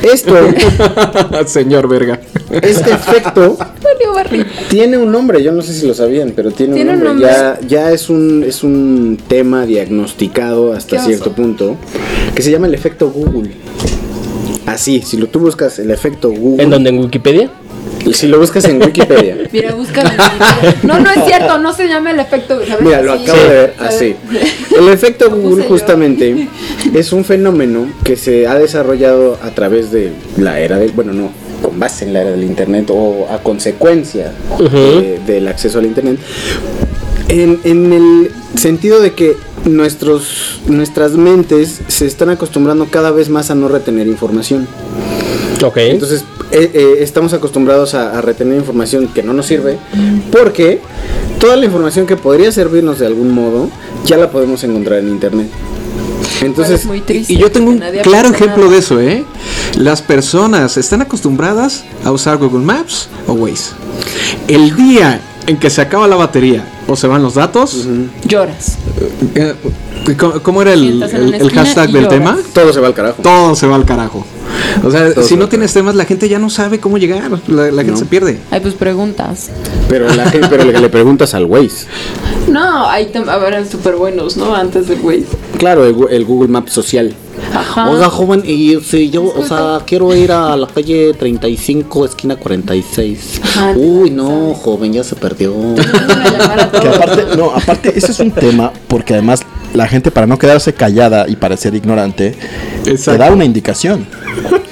[0.03, 0.35] esto,
[1.47, 2.21] Señor verga.
[2.51, 3.57] este efecto
[4.69, 7.27] tiene un nombre, yo no sé si lo sabían, pero tiene, Tiene un un nombre.
[7.27, 7.59] nombre.
[7.63, 11.07] Ya, ya es un es un tema diagnosticado hasta oso.
[11.07, 11.77] cierto punto
[12.35, 13.51] que se llama el efecto Google.
[14.67, 16.91] Así, si lo tú buscas el efecto Google, ¿En donde?
[16.91, 17.51] ¿En Wikipedia?
[18.05, 20.11] Y si lo buscas en Wikipedia, Mira, búscalo.
[20.83, 22.61] No, no es cierto, no se llama el efecto.
[22.67, 22.81] ¿sabes?
[22.85, 24.15] Mira, lo acabo de ver así.
[24.77, 25.69] El efecto Google yo.
[25.71, 26.49] justamente
[26.95, 31.31] es un fenómeno que se ha desarrollado a través de la era del, bueno, no,
[31.63, 36.19] con base en la era del Internet o a consecuencia de- del acceso al Internet,
[37.29, 39.35] en, en el sentido de que
[39.65, 44.69] nuestros, nuestras mentes se están acostumbrando cada vez más a no retener información.
[45.63, 45.77] Ok.
[45.79, 49.79] Entonces, eh, eh, estamos acostumbrados a, a retener información que no nos sirve
[50.31, 50.81] porque
[51.39, 53.71] toda la información que podría servirnos de algún modo
[54.05, 55.49] ya la podemos encontrar en internet.
[56.43, 57.33] Entonces, es muy triste.
[57.33, 58.73] Y yo tengo un claro ejemplo nada.
[58.73, 59.25] de eso, ¿eh?
[59.77, 63.73] Las personas están acostumbradas a usar Google Maps o Waze.
[64.49, 67.87] El día en que se acaba la batería o se van los datos,
[68.27, 68.77] Lloras.
[69.35, 69.55] eh,
[70.19, 72.09] ¿cómo, cómo era el, el- hashtag del lloras.
[72.19, 72.39] tema?
[72.53, 73.23] todo se va al carajo.
[73.23, 74.25] Todo se va al carajo.
[74.85, 77.31] O sea, Todo si se no tienes temas, la gente ya no sabe cómo llegar.
[77.49, 77.97] La, la gente No.
[77.97, 78.39] se pierde.
[78.51, 79.51] Ay, pues preguntas.
[79.89, 81.87] Pero, la gente, pero le, le preguntas al Waze.
[82.49, 84.55] No, hay tem- a ver, súper buenos, ¿no?
[84.55, 85.25] Antes del güey.
[85.59, 87.15] Claro, el, el Google Maps social.
[87.55, 87.91] Ajá.
[87.91, 93.41] Oiga, joven, y si yo, o sea, quiero ir a la calle 35, esquina 46.
[93.43, 93.73] Ajá.
[93.77, 95.55] Uy, no, joven, ya se perdió.
[95.75, 99.41] Que aparte, no, aparte, ese es un tema porque además
[99.75, 102.35] la gente para no quedarse callada y parecer ignorante,
[102.85, 104.07] te da una indicación.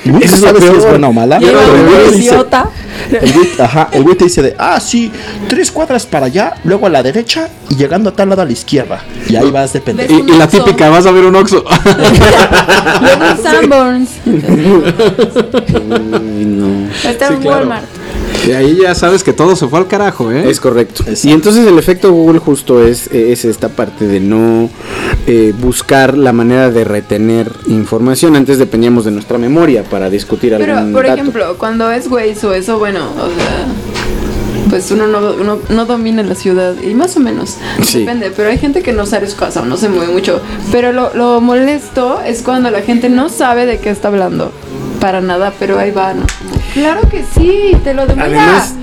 [0.05, 1.39] Nunca sabes si es buena o mala.
[1.39, 2.69] Pero el un güey dice- idiota.
[3.09, 5.13] el güey- ajá, el güey te dice de, ah, sí,
[5.49, 8.51] tres cuadras para allá, luego a la derecha y llegando a tal lado a la
[8.53, 9.01] izquierda.
[9.29, 10.13] Y ahí vas de pendejo.
[10.13, 11.63] Y, y la típica, vas a ver un Oxxo.
[13.01, 14.11] Luego un Sanborns.
[14.27, 16.89] Uy, no.
[17.09, 17.59] Está Sí, en claro.
[17.59, 17.85] Walmart.
[18.47, 20.49] Y ahí ya sabes que todo se fue al carajo, ¿eh?
[20.49, 21.03] Es correcto.
[21.07, 21.29] Exacto.
[21.29, 24.69] Y entonces el efecto Google justo es, es esta parte de no
[25.27, 28.35] eh, buscar la manera de retener información.
[28.37, 31.21] Antes dependíamos de nuestra memoria para discutir Pero, algún por dato.
[31.21, 33.67] ejemplo, cuando es Waze o eso, bueno, o sea,
[34.71, 38.01] pues uno no, uno no domina la ciudad y más o menos, Sí.
[38.01, 40.41] depende, pero hay gente que no sale de su casa o no se mueve mucho,
[40.71, 44.51] pero lo, lo molesto es cuando la gente no sabe de qué está hablando,
[45.01, 46.25] para nada, pero ahí va, ¿no?
[46.75, 48.03] Claro que sí, te lo.
[48.03, 48.75] Además,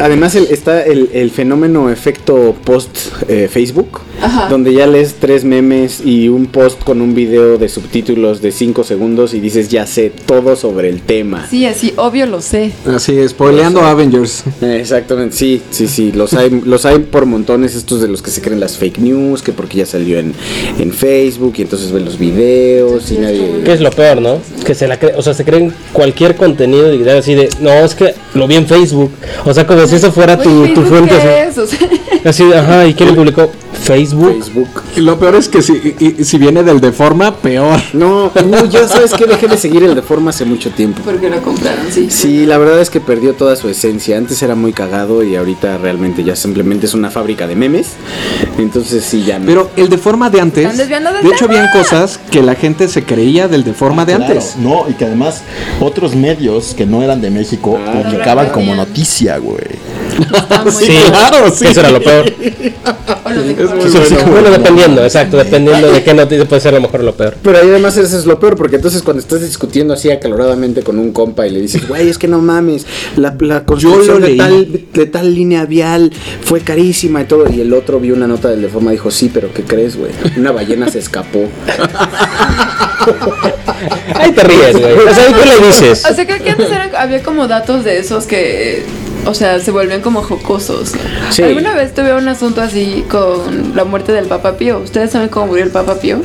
[0.00, 4.48] además el- está el, el fenómeno efecto post eh, Facebook, Ajá.
[4.48, 8.84] donde ya lees tres memes y un post con un video de subtítulos de 5
[8.84, 11.46] segundos y dices ya sé todo sobre el tema.
[11.48, 12.72] Sí, así, obvio lo sé.
[12.86, 14.44] Así, spoileando Avengers.
[14.62, 18.30] Eh, Exactamente, sí, sí, sí, los hay, los hay por montones estos de los que
[18.30, 20.34] se creen las fake news, que porque ya salió en,
[20.78, 23.62] en Facebook y entonces ven los videos y nadie...
[23.64, 24.38] Que es lo peor, ¿no?
[24.64, 28.14] Que se la o sea, se creen cualquier contenido y así de, no, es que
[28.34, 29.10] lo vi en Facebook.
[29.44, 31.14] O sea, como si eso fuera tu, Oye, tu Facebook, fuente.
[31.16, 31.58] ¿qué Así, es?
[31.58, 31.88] O sea,
[32.24, 33.50] así de, ajá, ¿y quién lo publicó?
[33.84, 34.32] Facebook.
[34.32, 34.68] Facebook.
[34.96, 37.80] Y lo peor es que si, y- y si viene del de forma, peor.
[37.92, 41.02] No, no, ya sabes que dejé de seguir el de forma hace mucho tiempo.
[41.04, 42.08] porque lo compraron, sí.
[42.10, 44.16] Sí, la verdad es que perdió toda su esencia.
[44.16, 47.88] Antes era muy cagado y ahorita realmente ya simplemente es una fábrica de memes.
[48.58, 49.46] Entonces sí, ya no.
[49.46, 50.76] Pero el de forma de antes.
[50.78, 51.60] De hecho, tema.
[51.60, 54.56] habían cosas que la gente se creía del de forma de Claro, antes.
[54.56, 55.42] No, y que además
[55.80, 58.02] otros medios que no eran de México Ah.
[58.02, 59.58] publicaban como noticia, güey.
[60.78, 61.66] Sí, claro, sí.
[61.66, 62.32] Eso era lo peor.
[63.34, 67.14] Sí, sí, bueno, dependiendo, exacto, dependiendo de qué noticia puede ser a lo mejor lo
[67.14, 67.36] peor.
[67.42, 70.98] Pero ahí además eso es lo peor, porque entonces cuando estás discutiendo así acaloradamente con
[70.98, 74.68] un compa y le dices, güey, es que no mames, la, la construcción de tal,
[74.92, 76.12] de tal línea vial
[76.42, 79.10] fue carísima y todo, y el otro vio una nota del de forma y dijo,
[79.10, 80.12] sí, pero ¿qué crees, güey?
[80.36, 81.48] Una ballena se escapó.
[84.14, 84.92] Ahí te ríes, güey.
[84.92, 86.04] O sea, ¿y ¿qué le dices?
[86.10, 88.84] O sea, creo que antes había como datos de esos que,
[89.26, 90.92] o sea, se volvían como jocosos.
[91.30, 91.42] Sí.
[91.42, 94.78] Alguna vez tuve un asunto así con la muerte del Papa Pío.
[94.80, 96.20] ¿Ustedes saben cómo murió el Papa Pío?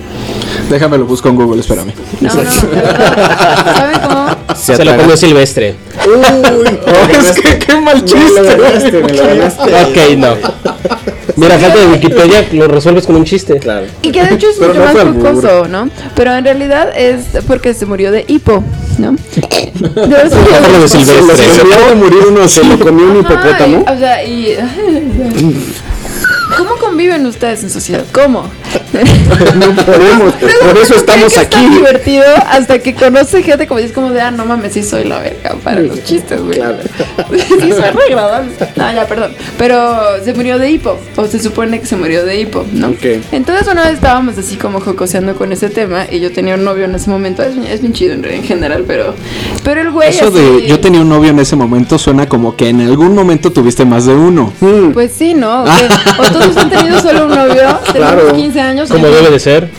[0.69, 1.93] Déjame lo busco en Google, espérame.
[2.21, 2.43] No, no.
[2.51, 4.55] ¿Saben cómo?
[4.55, 5.75] Se lo comió Silvestre.
[7.29, 8.41] es que qué mal Me lo chiste.
[8.57, 9.63] ganaste, me lo ganaste.
[9.63, 10.35] Ok, no.
[11.39, 13.57] Mira, falta de Wikipedia, lo resuelves con un chiste.
[13.59, 13.85] Claro.
[14.01, 15.89] Y que de hecho es Pero mucho no más jocoso, ¿no?
[16.15, 18.63] Pero en realidad es porque se murió de hipo,
[18.97, 19.11] ¿no?
[19.79, 21.63] De eso Hablo de Se Silvestre.
[21.67, 23.83] le acaba de morir uno, se lo comió un hipopótamo.
[23.87, 24.57] Ay, o sea, y.
[26.57, 28.03] ¿Cómo conviven ustedes en sociedad?
[28.11, 28.43] ¿Cómo?
[29.55, 31.65] No podemos, por eso estamos que aquí.
[31.65, 35.03] Es divertido hasta que conoce gente como es como de, ah, no mames, sí soy
[35.05, 36.57] la verga para los chistes, güey.
[36.57, 36.77] Claro.
[37.31, 38.51] sí soy re agradable.
[38.75, 39.31] No, ya, perdón.
[39.57, 42.89] Pero se murió de hipo, o se supone que se murió de hipo, ¿no?
[42.89, 43.05] Ok.
[43.31, 46.85] Entonces una vez estábamos así como jocoseando con ese tema y yo tenía un novio
[46.85, 49.13] en ese momento, es, es bien chido en, en general, pero,
[49.63, 52.55] pero el güey Eso así- de yo tenía un novio en ese momento suena como
[52.55, 54.51] que en algún momento tuviste más de uno.
[54.93, 55.63] Pues sí, ¿no?
[55.63, 56.21] ¿O qué?
[56.21, 57.79] ¿O todos han tenido solo un novio?
[57.91, 58.33] Tenemos Claro.
[58.33, 58.89] 15 años.
[58.89, 59.69] Como debe de ser.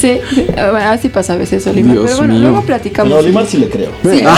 [0.00, 1.92] Sí, sí, bueno, así pasa a veces, Olimar.
[1.94, 2.42] Dios pero bueno, mío.
[2.42, 3.12] luego platicamos.
[3.12, 3.90] No, Olimar sí le creo.
[4.02, 4.22] Sí.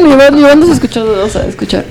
[0.00, 0.06] no
[0.36, 1.84] mi voz no se escuchó dudosa de escuchar.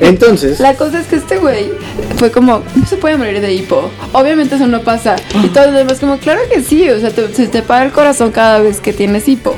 [0.00, 1.70] Entonces- La cosa es que este güey
[2.16, 3.90] fue como, no se puede morir de hipo.
[4.12, 5.16] Obviamente eso no pasa.
[5.42, 7.92] Y todo lo demás como, claro que sí, o sea, te- se te para el
[7.92, 9.54] corazón cada vez que tienes hipo.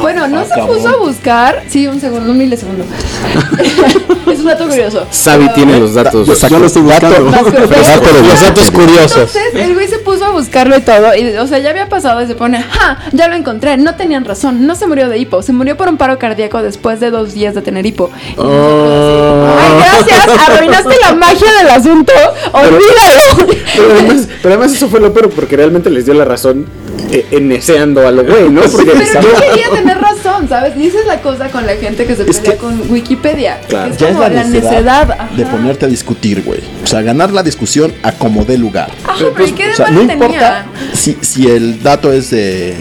[0.00, 1.62] Bueno, no ah, se puso a buscar.
[1.68, 2.84] Sí, un segundo, un milisegundo.
[4.30, 5.06] es un dato curioso.
[5.10, 6.26] Sabi tiene los datos.
[6.26, 7.18] Yo estoy buscando.
[7.18, 9.34] Los datos, curiosos.
[9.34, 11.14] Entonces el güey se puso a buscarlo y todo.
[11.14, 12.98] Y, o sea, ya había pasado y se pone, ¡ja!
[13.12, 13.76] Ya lo encontré.
[13.76, 14.66] No tenían razón.
[14.66, 15.42] No se murió de hipo.
[15.42, 18.10] Se murió por un paro cardíaco después de dos días de tener hipo.
[18.36, 18.48] Y así,
[19.58, 20.48] Ay, gracias.
[20.48, 22.12] Arruinaste la magia del asunto.
[22.52, 23.54] Olvídalo.
[23.76, 26.66] Pero además, pero además eso fue lo peor porque realmente les dio la razón
[27.30, 28.62] eneseando a lo güey, ¿no?
[28.62, 29.40] Porque Pero no.
[29.40, 30.74] quería tener razón, ¿sabes?
[30.76, 33.60] Y esa es la cosa con la gente que se Es pelea que- con Wikipedia.
[33.68, 33.92] Claro.
[33.92, 35.30] Es Ya es como la necedad, necedad.
[35.36, 35.52] de ajá.
[35.52, 36.60] ponerte a discutir, güey.
[36.82, 38.90] O sea, ganar la discusión a como dé lugar.
[39.06, 40.14] Ah, hombre, ¿y qué de O sea, no tenía?
[40.14, 42.74] importa si, si el dato es de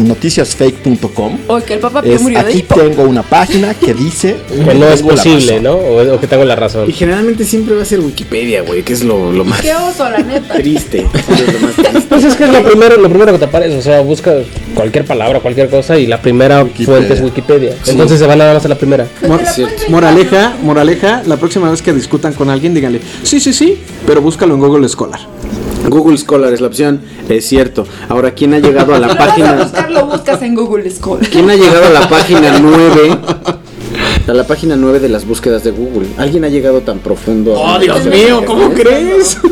[0.00, 1.38] noticiasfake.com.
[1.48, 2.74] O que el Pío Es, murió de aquí hipo.
[2.74, 5.60] tengo una página que dice Que no es la posible.
[5.60, 5.72] ¿no?
[5.74, 6.88] O, o que tengo la razón.
[6.88, 10.08] Y generalmente siempre va a ser Wikipedia, güey, que es lo, lo más Qué oso,
[10.08, 10.54] la neta.
[10.60, 10.98] triste.
[11.28, 12.00] es lo más triste.
[12.08, 14.34] Pues es que es lo primero, lo primero que te aparece, o sea, busca
[14.74, 16.64] cualquier palabra, cualquier cosa y la primera
[17.06, 17.76] fuente es Wikipedia.
[17.86, 19.06] Entonces se van nada más a la primera.
[19.26, 19.40] Mor-
[19.88, 24.54] moraleja, moraleja, la próxima vez que discutan con alguien, díganle, sí, sí, sí, pero búscalo
[24.54, 25.20] en Google Scholar.
[25.88, 27.86] Google Scholar es la opción, es cierto.
[28.08, 29.54] Ahora, ¿quién ha llegado a la página?
[29.54, 31.26] buscar, lo buscas en Google Scholar.
[31.28, 33.18] ¿Quién ha llegado a la página 9?
[34.28, 36.06] A la página 9 de las búsquedas de Google.
[36.18, 37.54] ¿Alguien ha llegado tan profundo?
[37.56, 38.42] ¡Oh, Dios mío!
[38.46, 39.38] ¿Cómo crees?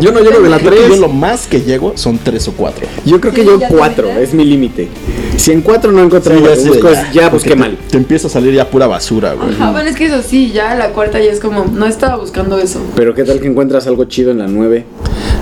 [0.00, 0.88] Yo no llego de la Creo que 3.
[0.90, 2.86] yo lo más que llego son tres o cuatro.
[3.04, 4.22] Yo creo que Sí, yo ya te 4, metiste.
[4.24, 4.88] es mi límite.
[5.36, 7.78] Si en 4 no encontré Sí, busco, ya, es ya porque busqué te- mal.
[7.90, 9.54] Te empieza a salir ya pura basura, güey.
[9.54, 12.58] Ajá, bueno, es que eso sí, ya la cuarta ya es como, no estaba buscando
[12.58, 12.80] eso.
[12.94, 14.84] Pero ¿qué tal que encuentras algo chido en la 9?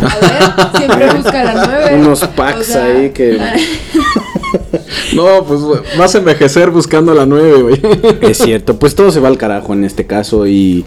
[0.03, 1.97] A ver, siempre busca las nueve.
[2.01, 3.39] Unos packs ahí que-
[5.15, 5.61] No, pues
[5.99, 7.81] vas a envejecer buscando la 9, güey.
[8.31, 10.85] Es cierto, pues todo se va al carajo en este caso y,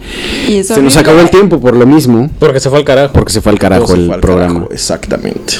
[0.62, 2.30] se nos acabó el tiempo por lo mismo.
[2.38, 3.12] Porque se fue al carajo.
[3.12, 4.54] Porque se fue al carajo Todo se el fue al programa.
[4.54, 5.54] carajo, exactamente.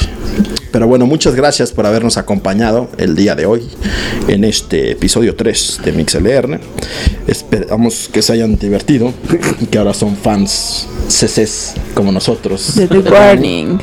[0.71, 3.67] Pero bueno, muchas gracias por habernos acompañado el día de hoy
[4.27, 6.59] en este episodio 3 de MixLR.
[7.27, 9.11] Esperamos que se hayan divertido
[9.59, 12.73] y que ahora son fans CCs como nosotros.
[12.75, 13.79] The Warning.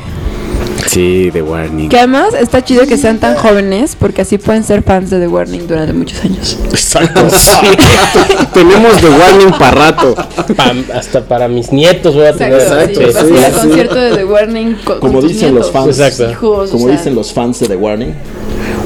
[0.87, 1.89] Sí, The Warning.
[1.89, 5.27] Que además está chido que sean tan jóvenes porque así pueden ser fans de The
[5.27, 6.57] Warning durante muchos años.
[6.69, 7.21] Exacto.
[8.53, 10.15] Tenemos The Warning para rato.
[10.55, 12.61] Pa- hasta para mis nietos voy a tener.
[12.61, 13.59] Exacto, sí, sí, al sí.
[13.59, 15.99] concierto de The Warning co- con Como dicen los nietos, fans.
[15.99, 16.31] Exacto.
[16.31, 18.13] hijos, o Como sea, dicen los fans de The Warning,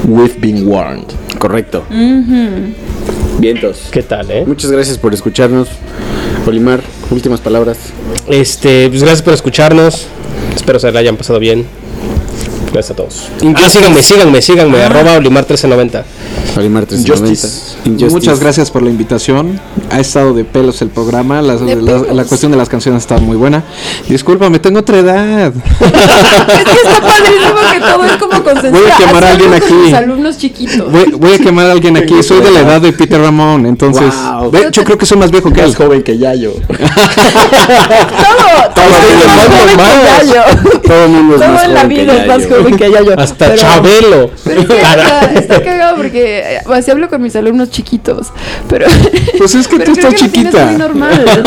[0.08, 1.06] we've been warned.
[1.38, 1.84] Correcto.
[3.38, 3.88] Vientos.
[3.90, 4.44] ¿Qué tal, eh?
[4.46, 5.68] Muchas gracias por escucharnos.
[6.46, 6.80] Olimar,
[7.10, 7.78] últimas palabras.
[8.28, 10.06] Este, pues gracias por escucharnos.
[10.54, 11.66] Espero se la hayan pasado bien.
[12.72, 13.28] Gracias a todos.
[13.54, 14.82] Ah, síganme, síganme, síganme.
[14.82, 15.42] Arroba Olimar 1390.
[15.42, 16.04] Olimar 390.
[16.50, 17.76] Injustice.
[17.84, 18.10] Injustice.
[18.10, 19.58] Muchas gracias por la invitación.
[19.90, 21.40] Ha estado de pelos el programa.
[21.40, 22.26] La, la pelos.
[22.28, 23.62] cuestión de las canciones está muy buena.
[24.08, 25.52] Discúlpame, tengo otra edad.
[26.42, 28.72] Es que está padrísimo que todo es como consensuado.
[28.82, 29.94] Voy a quemar a alguien aquí.
[29.94, 30.90] alumnos chiquitos.
[30.92, 32.22] Voy, voy a quemar a alguien aquí.
[32.22, 33.64] Soy de la edad de Peter Ramón.
[33.66, 34.50] Entonces, Wow.
[34.50, 35.68] de hecho, creo que soy más viejo que él.
[35.68, 36.52] Más joven que Yayo.
[36.68, 36.76] todo,
[38.74, 40.42] todo es más joven que Yayo.
[40.82, 42.56] Todo el mundo es Todo más en la joven que vida es más Yayo.
[42.56, 43.14] joven que Yayo.
[43.18, 44.30] Hasta Pero- Chabelo.
[44.44, 48.28] Pero es que está, está cagado porque eh, así hablo con mis alumnos chiquitos.
[48.68, 48.86] Pero.
[49.38, 50.66] Pues es que tú estás que chiquita.
[50.66, 51.24] muy normal.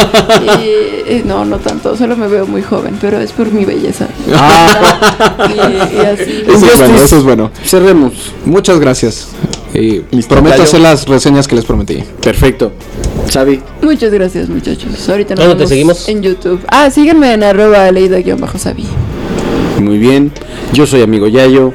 [0.65, 1.95] Y- y no, no tanto.
[1.95, 4.07] Solo me veo muy joven, pero es por mi belleza.
[5.49, 6.43] Y, y así.
[6.47, 7.51] Eso es bueno, eso es bueno.
[7.65, 8.13] Cerremos.
[8.45, 9.27] Muchas gracias.
[9.73, 12.03] Y prometo hacer las reseñas que les prometí.
[12.21, 12.71] Perfecto.
[13.31, 13.61] Xavi.
[13.81, 15.09] Muchas gracias, muchachos.
[15.09, 16.09] Ahorita nos ¿Dónde te vemos seguimos?
[16.09, 16.61] En YouTube.
[16.69, 18.86] Ah, síganme en arroba leído-sabi.
[19.81, 20.31] Muy bien.
[20.73, 21.73] Yo soy amigo Yayo.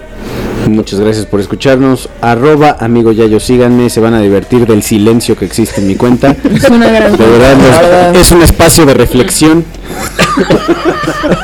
[0.69, 2.09] Muchas gracias por escucharnos.
[2.21, 3.91] Arroba amigo Yayo, síganme.
[3.91, 6.37] Se van a divertir del silencio que existe en mi cuenta.
[6.55, 9.65] Es una gran De verdad, es un espacio de reflexión.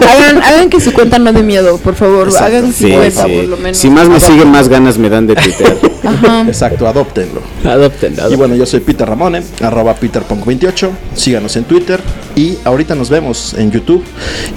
[0.00, 2.28] Hagan, hagan que su cuenta no dé miedo, por favor.
[2.36, 3.32] Hagan su Sí, cuenta, sí.
[3.34, 3.76] por lo menos.
[3.78, 5.76] Si más me siguen, más ganas me dan de tuitear.
[6.04, 6.42] Ajá.
[6.46, 7.40] Exacto, adóptenlo.
[7.64, 10.90] Adopten, Y bueno, yo soy Peter Ramone, arroba peterpunk28.
[11.14, 12.00] Síganos en Twitter.
[12.36, 14.04] Y ahorita nos vemos en YouTube.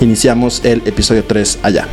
[0.02, 1.88] Iniciamos el episodio 3 allá.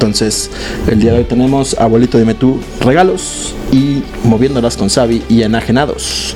[0.00, 0.50] Entonces,
[0.88, 6.34] el día de hoy tenemos Abuelito Dime tú regalos y moviéndolas con Sabi y enajenados.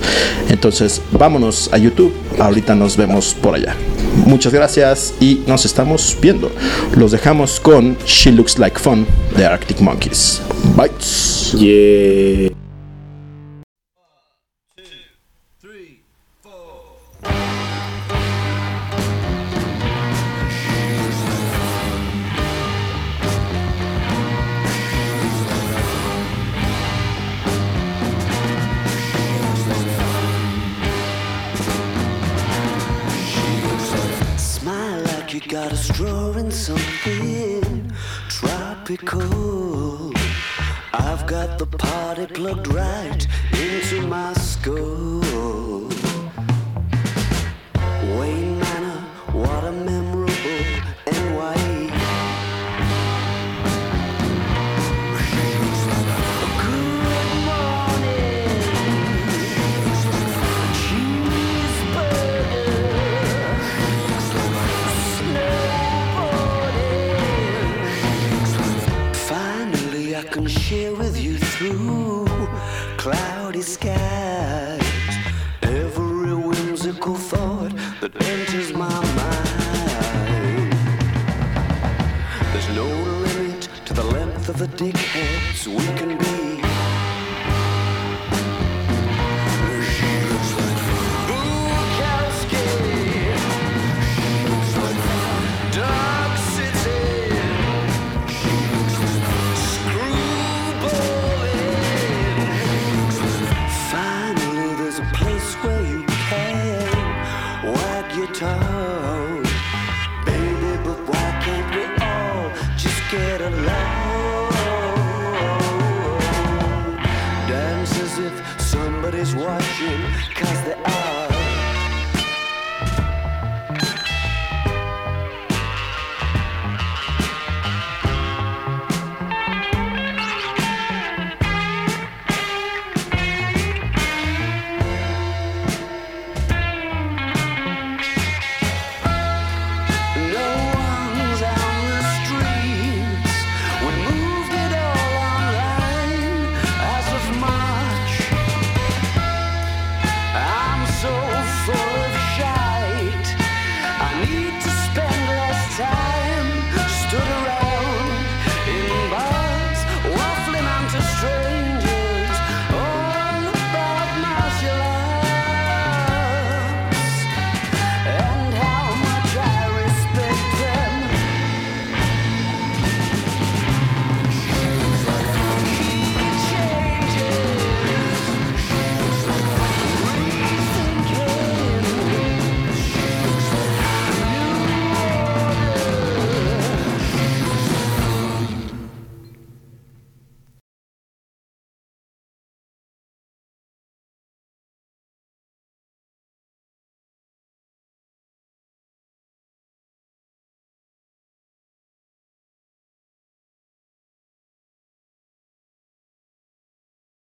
[0.50, 2.12] Entonces, vámonos a YouTube.
[2.38, 3.74] Ahorita nos vemos por allá.
[4.26, 6.50] Muchas gracias y nos estamos viendo.
[6.94, 10.42] Los dejamos con She Looks Like Fun de Arctic Monkeys.
[10.76, 11.54] Bites.
[11.58, 12.63] Yeah.
[38.96, 40.12] Tropical.
[40.92, 45.20] I've got the party plugged right into my skull.
[48.18, 48.43] Wayne
[73.74, 74.82] skies.
[75.62, 80.72] Every whimsical thought that enters my mind.
[82.52, 82.86] There's no
[83.26, 86.23] limit to the length of the dickheads we can go.